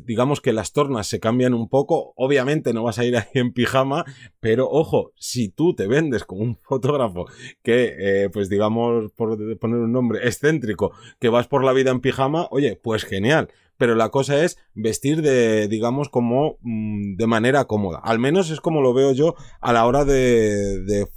digamos 0.05 0.41
que 0.41 0.53
las 0.53 0.74
tornas 0.74 1.07
se 1.07 1.19
cambian 1.19 1.53
un 1.53 1.69
poco. 1.69 2.13
Obviamente 2.15 2.74
no 2.74 2.83
vas 2.83 3.00
a 3.00 3.05
ir 3.05 3.17
ahí 3.17 3.25
en 3.33 3.53
pijama, 3.53 4.05
pero 4.39 4.69
ojo, 4.69 5.12
si 5.15 5.50
tú 5.50 5.74
te 5.74 5.88
vendes 5.88 6.24
como 6.24 6.41
un 6.41 6.55
fotógrafo 6.55 7.25
que, 7.63 7.95
eh, 8.00 8.29
pues 8.29 8.50
digamos, 8.50 9.12
por 9.13 9.38
poner 9.59 9.79
un 9.79 9.91
nombre, 9.91 10.27
excéntrico, 10.27 10.91
que 11.19 11.29
vas 11.29 11.48
por 11.48 11.63
la 11.63 11.74
vida 11.74 11.91
en 11.91 12.01
pijama, 12.01 12.48
oye, 12.51 12.79
pues 12.81 13.03
genial. 13.03 13.50
Pero 13.77 13.95
la 13.95 14.09
cosa 14.09 14.43
es 14.43 14.57
vestir 14.74 15.21
de, 15.21 15.69
digamos, 15.69 16.09
como 16.09 16.57
mm, 16.62 17.15
de 17.15 17.27
manera 17.27 17.65
cómoda. 17.65 18.00
Al 18.03 18.19
menos 18.19 18.50
es 18.50 18.59
como 18.59 18.81
lo 18.81 18.93
veo 18.93 19.13
yo 19.13 19.36
a 19.62 19.71
la 19.71 19.86
hora 19.86 20.03
de, 20.03 21.07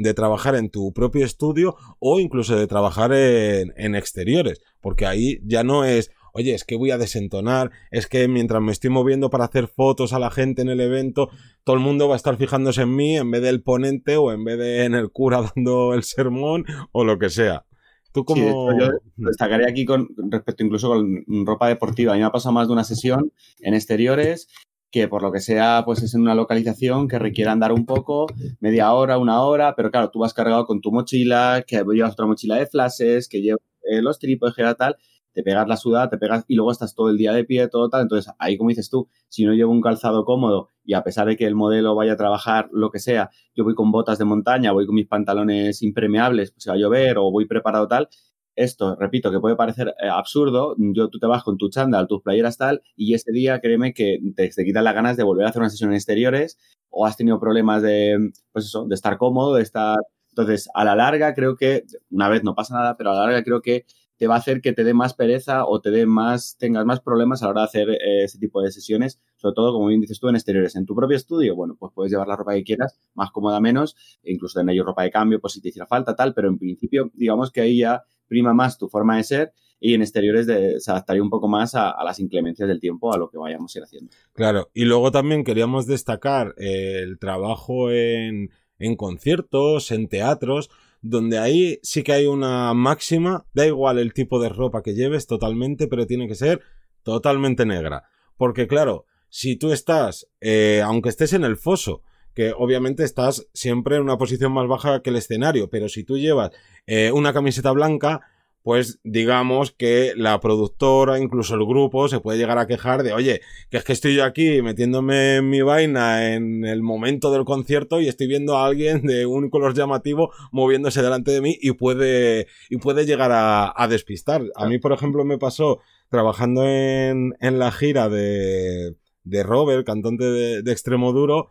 de 0.00 0.14
trabajar 0.14 0.54
en 0.54 0.70
tu 0.70 0.92
propio 0.92 1.26
estudio 1.26 1.76
o 1.98 2.20
incluso 2.20 2.56
de 2.56 2.66
trabajar 2.66 3.12
en, 3.12 3.94
exteriores, 3.94 4.60
porque 4.80 5.04
ahí 5.04 5.40
ya 5.44 5.62
no 5.62 5.84
es, 5.84 6.10
oye, 6.32 6.54
es 6.54 6.64
que 6.64 6.76
voy 6.76 6.90
a 6.90 6.98
desentonar, 6.98 7.70
es 7.90 8.06
que 8.06 8.28
mientras 8.28 8.62
me 8.62 8.72
estoy 8.72 8.90
moviendo 8.90 9.30
para 9.30 9.44
hacer 9.44 9.68
fotos 9.68 10.12
a 10.12 10.18
la 10.18 10.30
gente 10.30 10.62
en 10.62 10.68
el 10.68 10.80
evento, 10.80 11.30
todo 11.64 11.76
el 11.76 11.82
mundo 11.82 12.08
va 12.08 12.14
a 12.14 12.16
estar 12.16 12.36
fijándose 12.36 12.82
en 12.82 12.94
mí 12.94 13.16
en 13.16 13.30
vez 13.30 13.42
del 13.42 13.62
ponente 13.62 14.16
o 14.16 14.32
en 14.32 14.44
vez 14.44 14.58
de 14.58 14.84
en 14.84 14.94
el 14.94 15.10
cura 15.10 15.42
dando 15.54 15.94
el 15.94 16.02
sermón 16.02 16.64
o 16.92 17.04
lo 17.04 17.18
que 17.18 17.30
sea. 17.30 17.64
¿Tú 18.12 18.24
como... 18.24 18.76
yo 18.78 18.90
destacaría 19.16 19.68
aquí 19.68 19.84
con 19.84 20.08
respecto 20.30 20.64
incluso 20.64 20.88
con 20.88 21.46
ropa 21.46 21.68
deportiva. 21.68 22.12
A 22.12 22.14
mí 22.16 22.20
me 22.20 22.26
ha 22.26 22.32
pasado 22.32 22.52
más 22.52 22.66
de 22.66 22.72
una 22.72 22.82
sesión 22.82 23.32
en 23.60 23.74
exteriores 23.74 24.48
que 24.90 25.08
por 25.08 25.22
lo 25.22 25.30
que 25.32 25.40
sea, 25.40 25.82
pues 25.84 26.02
es 26.02 26.14
en 26.14 26.22
una 26.22 26.34
localización 26.34 27.06
que 27.08 27.18
requiere 27.18 27.50
andar 27.50 27.72
un 27.72 27.86
poco, 27.86 28.26
media 28.58 28.92
hora, 28.92 29.18
una 29.18 29.42
hora, 29.42 29.74
pero 29.76 29.90
claro, 29.90 30.10
tú 30.10 30.18
vas 30.18 30.34
cargado 30.34 30.66
con 30.66 30.80
tu 30.80 30.90
mochila, 30.90 31.64
que 31.66 31.82
llevas 31.92 32.12
otra 32.12 32.26
mochila 32.26 32.56
de 32.56 32.66
flashes, 32.66 33.28
que 33.28 33.40
llevas 33.40 33.62
eh, 33.88 34.02
los 34.02 34.18
trípodes, 34.18 34.54
que 34.54 34.64
tal, 34.76 34.96
te 35.32 35.42
pegas 35.42 35.66
la 35.68 35.76
sudada, 35.76 36.08
te 36.08 36.18
pegas 36.18 36.44
y 36.48 36.54
luego 36.54 36.72
estás 36.72 36.94
todo 36.94 37.10
el 37.10 37.16
día 37.16 37.32
de 37.32 37.44
pie, 37.44 37.68
todo 37.68 37.88
tal. 37.88 38.02
Entonces, 38.02 38.32
ahí 38.38 38.56
como 38.56 38.70
dices 38.70 38.90
tú, 38.90 39.08
si 39.28 39.44
no 39.44 39.52
llevo 39.54 39.72
un 39.72 39.80
calzado 39.80 40.24
cómodo 40.24 40.68
y 40.84 40.94
a 40.94 41.02
pesar 41.02 41.26
de 41.28 41.36
que 41.36 41.46
el 41.46 41.54
modelo 41.54 41.94
vaya 41.94 42.14
a 42.14 42.16
trabajar 42.16 42.68
lo 42.72 42.90
que 42.90 42.98
sea, 42.98 43.30
yo 43.54 43.64
voy 43.64 43.74
con 43.74 43.92
botas 43.92 44.18
de 44.18 44.24
montaña, 44.24 44.72
voy 44.72 44.86
con 44.86 44.94
mis 44.94 45.06
pantalones 45.06 45.82
impermeables, 45.82 46.52
pues 46.52 46.66
va 46.68 46.74
a 46.74 46.76
llover 46.76 47.18
o 47.18 47.30
voy 47.30 47.46
preparado 47.46 47.88
tal, 47.88 48.08
esto, 48.56 48.96
repito, 48.96 49.30
que 49.30 49.40
puede 49.40 49.56
parecer 49.56 49.94
eh, 50.02 50.08
absurdo, 50.08 50.74
yo 50.78 51.08
tú 51.08 51.18
te 51.18 51.26
vas 51.26 51.42
con 51.42 51.56
tu 51.56 51.70
chándal, 51.70 52.06
tus 52.08 52.22
playeras 52.22 52.58
tal, 52.58 52.82
y 52.96 53.14
ese 53.14 53.32
día 53.32 53.60
créeme 53.60 53.94
que 53.94 54.18
te, 54.36 54.48
te 54.50 54.64
quitan 54.64 54.84
las 54.84 54.94
ganas 54.94 55.16
de 55.16 55.22
volver 55.22 55.46
a 55.46 55.50
hacer 55.50 55.60
una 55.60 55.70
sesión 55.70 55.90
en 55.90 55.96
exteriores 55.96 56.58
o 56.90 57.06
has 57.06 57.16
tenido 57.16 57.40
problemas 57.40 57.82
de, 57.82 58.32
pues 58.52 58.66
eso, 58.66 58.86
de 58.86 58.94
estar 58.94 59.18
cómodo, 59.18 59.54
de 59.54 59.62
estar... 59.62 59.96
Entonces, 60.30 60.68
a 60.74 60.84
la 60.84 60.94
larga 60.94 61.34
creo 61.34 61.56
que, 61.56 61.84
una 62.10 62.28
vez 62.28 62.44
no 62.44 62.54
pasa 62.54 62.74
nada, 62.74 62.96
pero 62.96 63.10
a 63.10 63.14
la 63.14 63.20
larga 63.26 63.42
creo 63.42 63.62
que 63.62 63.84
te 64.20 64.26
va 64.26 64.34
a 64.34 64.38
hacer 64.38 64.60
que 64.60 64.74
te 64.74 64.84
dé 64.84 64.92
más 64.92 65.14
pereza 65.14 65.64
o 65.64 65.80
te 65.80 65.90
dé 65.90 66.04
más, 66.04 66.58
tengas 66.58 66.84
más 66.84 67.00
problemas 67.00 67.42
a 67.42 67.46
la 67.46 67.50
hora 67.52 67.60
de 67.62 67.64
hacer 67.64 67.88
eh, 67.88 68.24
ese 68.24 68.38
tipo 68.38 68.60
de 68.60 68.70
sesiones, 68.70 69.18
sobre 69.36 69.54
todo, 69.54 69.72
como 69.72 69.86
bien 69.86 70.02
dices 70.02 70.20
tú, 70.20 70.28
en 70.28 70.34
exteriores. 70.34 70.76
En 70.76 70.84
tu 70.84 70.94
propio 70.94 71.16
estudio, 71.16 71.56
bueno, 71.56 71.74
pues 71.78 71.90
puedes 71.94 72.12
llevar 72.12 72.28
la 72.28 72.36
ropa 72.36 72.52
que 72.52 72.62
quieras, 72.62 73.00
más 73.14 73.30
cómoda, 73.30 73.60
menos, 73.60 73.96
incluso 74.22 74.60
tener 74.60 74.74
ellos 74.74 74.84
ropa 74.84 75.04
de 75.04 75.10
cambio, 75.10 75.40
pues 75.40 75.54
si 75.54 75.62
te 75.62 75.70
hiciera 75.70 75.86
falta, 75.86 76.14
tal, 76.14 76.34
pero 76.34 76.48
en 76.48 76.58
principio, 76.58 77.10
digamos 77.14 77.50
que 77.50 77.62
ahí 77.62 77.78
ya 77.78 78.04
prima 78.28 78.52
más 78.52 78.76
tu 78.76 78.90
forma 78.90 79.16
de 79.16 79.24
ser 79.24 79.52
y 79.80 79.94
en 79.94 80.02
exteriores 80.02 80.44
se 80.84 80.90
adaptaría 80.90 81.22
un 81.22 81.30
poco 81.30 81.48
más 81.48 81.74
a, 81.74 81.96
las 82.04 82.20
inclemencias 82.20 82.68
del 82.68 82.78
tiempo, 82.78 83.14
a 83.14 83.16
lo 83.16 83.30
que 83.30 83.38
vayamos 83.38 83.74
a 83.74 83.78
ir 83.78 83.84
haciendo. 83.84 84.12
Claro, 84.34 84.68
y 84.74 84.84
luego 84.84 85.10
también 85.12 85.44
queríamos 85.44 85.86
destacar 85.86 86.54
el 86.58 87.18
trabajo 87.18 87.90
en, 87.90 88.50
en 88.78 88.96
conciertos, 88.96 89.90
en 89.92 90.08
teatros, 90.08 90.68
donde 91.02 91.38
ahí 91.38 91.78
sí 91.82 92.02
que 92.02 92.12
hay 92.12 92.26
una 92.26 92.74
máxima, 92.74 93.46
da 93.54 93.66
igual 93.66 93.98
el 93.98 94.12
tipo 94.12 94.40
de 94.40 94.48
ropa 94.48 94.82
que 94.82 94.94
lleves 94.94 95.26
totalmente, 95.26 95.86
pero 95.86 96.06
tiene 96.06 96.28
que 96.28 96.34
ser 96.34 96.60
totalmente 97.02 97.64
negra. 97.64 98.04
Porque 98.36 98.66
claro, 98.66 99.06
si 99.28 99.56
tú 99.56 99.72
estás, 99.72 100.28
eh, 100.40 100.82
aunque 100.84 101.08
estés 101.08 101.32
en 101.32 101.44
el 101.44 101.56
foso, 101.56 102.02
que 102.34 102.52
obviamente 102.56 103.04
estás 103.04 103.48
siempre 103.52 103.96
en 103.96 104.02
una 104.02 104.18
posición 104.18 104.52
más 104.52 104.68
baja 104.68 105.02
que 105.02 105.10
el 105.10 105.16
escenario, 105.16 105.68
pero 105.70 105.88
si 105.88 106.04
tú 106.04 106.18
llevas 106.18 106.50
eh, 106.86 107.10
una 107.12 107.32
camiseta 107.32 107.72
blanca, 107.72 108.20
pues 108.62 109.00
digamos 109.04 109.70
que 109.70 110.12
la 110.16 110.38
productora, 110.40 111.18
incluso 111.18 111.54
el 111.54 111.64
grupo, 111.64 112.08
se 112.08 112.20
puede 112.20 112.38
llegar 112.38 112.58
a 112.58 112.66
quejar 112.66 113.02
de, 113.02 113.12
oye, 113.12 113.40
que 113.70 113.78
es 113.78 113.84
que 113.84 113.92
estoy 113.92 114.14
yo 114.14 114.24
aquí 114.24 114.60
metiéndome 114.60 115.36
en 115.36 115.48
mi 115.48 115.62
vaina 115.62 116.34
en 116.34 116.64
el 116.64 116.82
momento 116.82 117.32
del 117.32 117.44
concierto 117.44 118.00
y 118.00 118.08
estoy 118.08 118.26
viendo 118.26 118.56
a 118.56 118.66
alguien 118.66 119.02
de 119.02 119.24
un 119.24 119.48
color 119.48 119.74
llamativo 119.74 120.30
moviéndose 120.52 121.02
delante 121.02 121.30
de 121.30 121.40
mí 121.40 121.56
y 121.60 121.72
puede, 121.72 122.48
y 122.68 122.76
puede 122.76 123.06
llegar 123.06 123.30
a, 123.32 123.88
despistar. 123.88 124.42
A 124.54 124.68
mí, 124.68 124.78
por 124.78 124.92
ejemplo, 124.92 125.24
me 125.24 125.38
pasó 125.38 125.80
trabajando 126.10 126.66
en, 126.66 127.34
en 127.40 127.58
la 127.58 127.72
gira 127.72 128.08
de, 128.08 128.94
de 129.24 129.42
Robert, 129.42 129.86
cantante 129.86 130.24
de, 130.24 130.62
de 130.62 130.72
Extremo 130.72 131.12
Duro, 131.12 131.48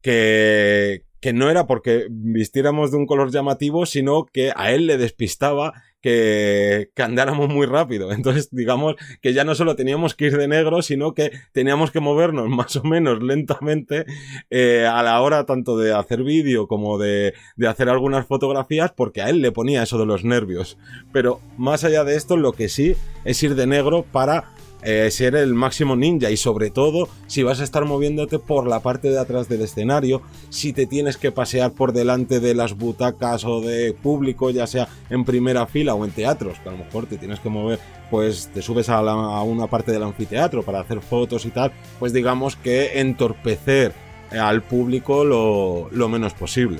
que, 0.00 1.04
que 1.20 1.32
no 1.32 1.50
era 1.50 1.66
porque 1.66 2.06
vistiéramos 2.08 2.92
de 2.92 2.98
un 2.98 3.06
color 3.06 3.32
llamativo, 3.32 3.84
sino 3.84 4.26
que 4.26 4.52
a 4.54 4.72
él 4.72 4.86
le 4.86 4.96
despistaba 4.96 5.72
que, 6.06 7.02
andáramos 7.02 7.48
muy 7.48 7.66
rápido. 7.66 8.12
Entonces, 8.12 8.48
digamos 8.52 8.94
que 9.20 9.32
ya 9.32 9.42
no 9.42 9.54
solo 9.54 9.74
teníamos 9.74 10.14
que 10.14 10.26
ir 10.26 10.36
de 10.36 10.46
negro, 10.46 10.82
sino 10.82 11.14
que 11.14 11.32
teníamos 11.52 11.90
que 11.90 12.00
movernos 12.00 12.48
más 12.48 12.76
o 12.76 12.84
menos 12.84 13.22
lentamente 13.22 14.06
eh, 14.50 14.86
a 14.86 15.02
la 15.02 15.20
hora 15.20 15.46
tanto 15.46 15.76
de 15.76 15.92
hacer 15.92 16.22
vídeo 16.22 16.68
como 16.68 16.98
de, 16.98 17.34
de 17.56 17.66
hacer 17.66 17.88
algunas 17.88 18.26
fotografías, 18.26 18.92
porque 18.92 19.22
a 19.22 19.30
él 19.30 19.42
le 19.42 19.50
ponía 19.50 19.82
eso 19.82 19.98
de 19.98 20.06
los 20.06 20.24
nervios. 20.24 20.78
Pero 21.12 21.40
más 21.58 21.82
allá 21.82 22.04
de 22.04 22.16
esto, 22.16 22.36
lo 22.36 22.52
que 22.52 22.68
sí 22.68 22.94
es 23.24 23.42
ir 23.42 23.56
de 23.56 23.66
negro 23.66 24.04
para 24.04 24.44
eh, 24.82 25.10
ser 25.10 25.34
el 25.34 25.54
máximo 25.54 25.96
ninja 25.96 26.30
y 26.30 26.36
sobre 26.36 26.70
todo 26.70 27.08
si 27.26 27.42
vas 27.42 27.60
a 27.60 27.64
estar 27.64 27.84
moviéndote 27.84 28.38
por 28.38 28.66
la 28.66 28.80
parte 28.80 29.10
de 29.10 29.18
atrás 29.18 29.48
del 29.48 29.62
escenario, 29.62 30.22
si 30.50 30.72
te 30.72 30.86
tienes 30.86 31.16
que 31.16 31.32
pasear 31.32 31.72
por 31.72 31.92
delante 31.92 32.40
de 32.40 32.54
las 32.54 32.76
butacas 32.76 33.44
o 33.44 33.60
de 33.60 33.94
público, 33.94 34.50
ya 34.50 34.66
sea 34.66 34.88
en 35.10 35.24
primera 35.24 35.66
fila 35.66 35.94
o 35.94 36.04
en 36.04 36.10
teatros, 36.10 36.58
que 36.60 36.68
a 36.68 36.72
lo 36.72 36.78
mejor 36.78 37.06
te 37.06 37.16
tienes 37.16 37.40
que 37.40 37.48
mover, 37.48 37.78
pues 38.10 38.50
te 38.52 38.62
subes 38.62 38.88
a, 38.88 39.00
una 39.42 39.66
parte 39.66 39.92
del 39.92 40.02
anfiteatro 40.02 40.62
para 40.62 40.80
hacer 40.80 41.00
fotos 41.00 41.46
y 41.46 41.50
tal, 41.50 41.72
pues 41.98 42.12
digamos 42.12 42.56
que 42.56 43.00
entorpecer 43.00 43.92
al 44.30 44.62
público 44.62 45.24
lo, 45.24 45.88
lo 45.90 46.08
menos 46.08 46.34
posible. 46.34 46.78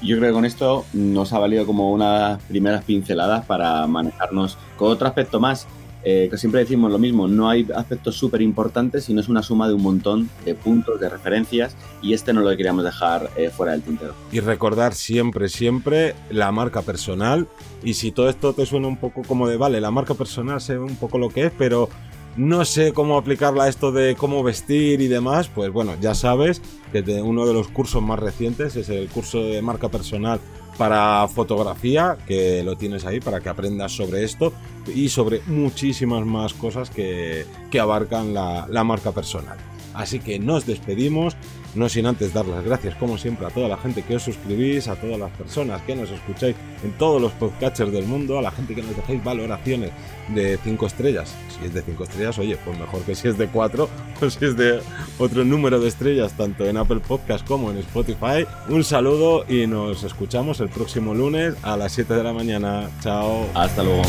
Yo 0.00 0.16
creo 0.16 0.30
que 0.30 0.34
con 0.34 0.44
esto 0.44 0.84
nos 0.92 1.32
ha 1.32 1.40
valido 1.40 1.66
como 1.66 1.90
unas 1.90 2.40
primeras 2.44 2.84
pinceladas 2.84 3.44
para 3.46 3.84
manejarnos 3.88 4.56
con 4.76 4.92
otro 4.92 5.08
aspecto 5.08 5.40
más 5.40 5.66
eh, 6.04 6.28
que 6.30 6.38
siempre 6.38 6.60
decimos 6.60 6.90
lo 6.90 6.98
mismo, 6.98 7.26
no 7.28 7.48
hay 7.48 7.66
aspectos 7.74 8.16
súper 8.16 8.40
importantes, 8.42 9.04
sino 9.04 9.20
es 9.20 9.28
una 9.28 9.42
suma 9.42 9.68
de 9.68 9.74
un 9.74 9.82
montón 9.82 10.30
de 10.44 10.54
puntos, 10.54 11.00
de 11.00 11.08
referencias, 11.08 11.76
y 12.02 12.12
este 12.12 12.32
no 12.32 12.40
lo 12.40 12.50
queríamos 12.50 12.84
dejar 12.84 13.30
eh, 13.36 13.50
fuera 13.50 13.72
del 13.72 13.82
tintero. 13.82 14.14
Y 14.32 14.40
recordar 14.40 14.94
siempre, 14.94 15.48
siempre 15.48 16.14
la 16.30 16.52
marca 16.52 16.82
personal, 16.82 17.48
y 17.82 17.94
si 17.94 18.12
todo 18.12 18.28
esto 18.28 18.52
te 18.52 18.66
suena 18.66 18.88
un 18.88 18.96
poco 18.96 19.22
como 19.22 19.48
de, 19.48 19.56
vale, 19.56 19.80
la 19.80 19.90
marca 19.90 20.14
personal 20.14 20.60
sé 20.60 20.78
un 20.78 20.96
poco 20.96 21.18
lo 21.18 21.30
que 21.30 21.46
es, 21.46 21.52
pero 21.56 21.88
no 22.36 22.64
sé 22.64 22.92
cómo 22.92 23.18
aplicarla 23.18 23.64
a 23.64 23.68
esto 23.68 23.90
de 23.90 24.14
cómo 24.14 24.44
vestir 24.44 25.00
y 25.00 25.08
demás, 25.08 25.48
pues 25.52 25.72
bueno, 25.72 25.94
ya 26.00 26.14
sabes 26.14 26.62
que 26.92 27.02
uno 27.20 27.46
de 27.46 27.52
los 27.52 27.68
cursos 27.68 28.00
más 28.00 28.18
recientes 28.20 28.76
es 28.76 28.88
el 28.88 29.08
curso 29.08 29.42
de 29.42 29.60
marca 29.60 29.88
personal 29.88 30.38
para 30.78 31.26
fotografía, 31.28 32.16
que 32.26 32.62
lo 32.62 32.76
tienes 32.76 33.04
ahí 33.04 33.20
para 33.20 33.40
que 33.40 33.48
aprendas 33.48 33.92
sobre 33.92 34.24
esto 34.24 34.52
y 34.94 35.08
sobre 35.08 35.42
muchísimas 35.46 36.24
más 36.24 36.54
cosas 36.54 36.88
que, 36.88 37.44
abarcan 37.78 38.32
la, 38.32 38.66
la 38.70 38.84
marca 38.84 39.12
personal. 39.12 39.58
Así 39.98 40.20
que 40.20 40.38
nos 40.38 40.64
despedimos, 40.64 41.36
no 41.74 41.88
sin 41.88 42.06
antes 42.06 42.32
dar 42.32 42.46
las 42.46 42.64
gracias, 42.64 42.94
como 42.94 43.18
siempre, 43.18 43.48
a 43.48 43.50
toda 43.50 43.66
la 43.66 43.76
gente 43.76 44.04
que 44.04 44.14
os 44.14 44.22
suscribís, 44.22 44.86
a 44.86 44.94
todas 44.94 45.18
las 45.18 45.32
personas 45.32 45.82
que 45.82 45.96
nos 45.96 46.08
escucháis 46.08 46.54
en 46.84 46.92
todos 46.92 47.20
los 47.20 47.32
podcatchers 47.32 47.90
del 47.90 48.06
mundo, 48.06 48.38
a 48.38 48.42
la 48.42 48.52
gente 48.52 48.76
que 48.76 48.82
nos 48.82 48.94
dejáis 48.94 49.24
valoraciones 49.24 49.90
de 50.28 50.56
5 50.62 50.86
estrellas. 50.86 51.34
Si 51.58 51.66
es 51.66 51.74
de 51.74 51.82
5 51.82 52.04
estrellas, 52.04 52.38
oye, 52.38 52.56
pues 52.64 52.78
mejor 52.78 53.02
que 53.02 53.16
si 53.16 53.26
es 53.26 53.36
de 53.36 53.48
4 53.48 53.88
o 54.22 54.30
si 54.30 54.44
es 54.44 54.56
de 54.56 54.80
otro 55.18 55.44
número 55.44 55.80
de 55.80 55.88
estrellas, 55.88 56.32
tanto 56.36 56.64
en 56.64 56.76
Apple 56.76 57.00
Podcast 57.00 57.44
como 57.44 57.72
en 57.72 57.78
Spotify. 57.78 58.46
Un 58.68 58.84
saludo 58.84 59.46
y 59.48 59.66
nos 59.66 60.04
escuchamos 60.04 60.60
el 60.60 60.68
próximo 60.68 61.12
lunes 61.12 61.56
a 61.62 61.76
las 61.76 61.90
7 61.90 62.14
de 62.14 62.22
la 62.22 62.32
mañana. 62.32 62.88
Chao. 63.02 63.48
Hasta 63.52 63.82
luego. 63.82 64.02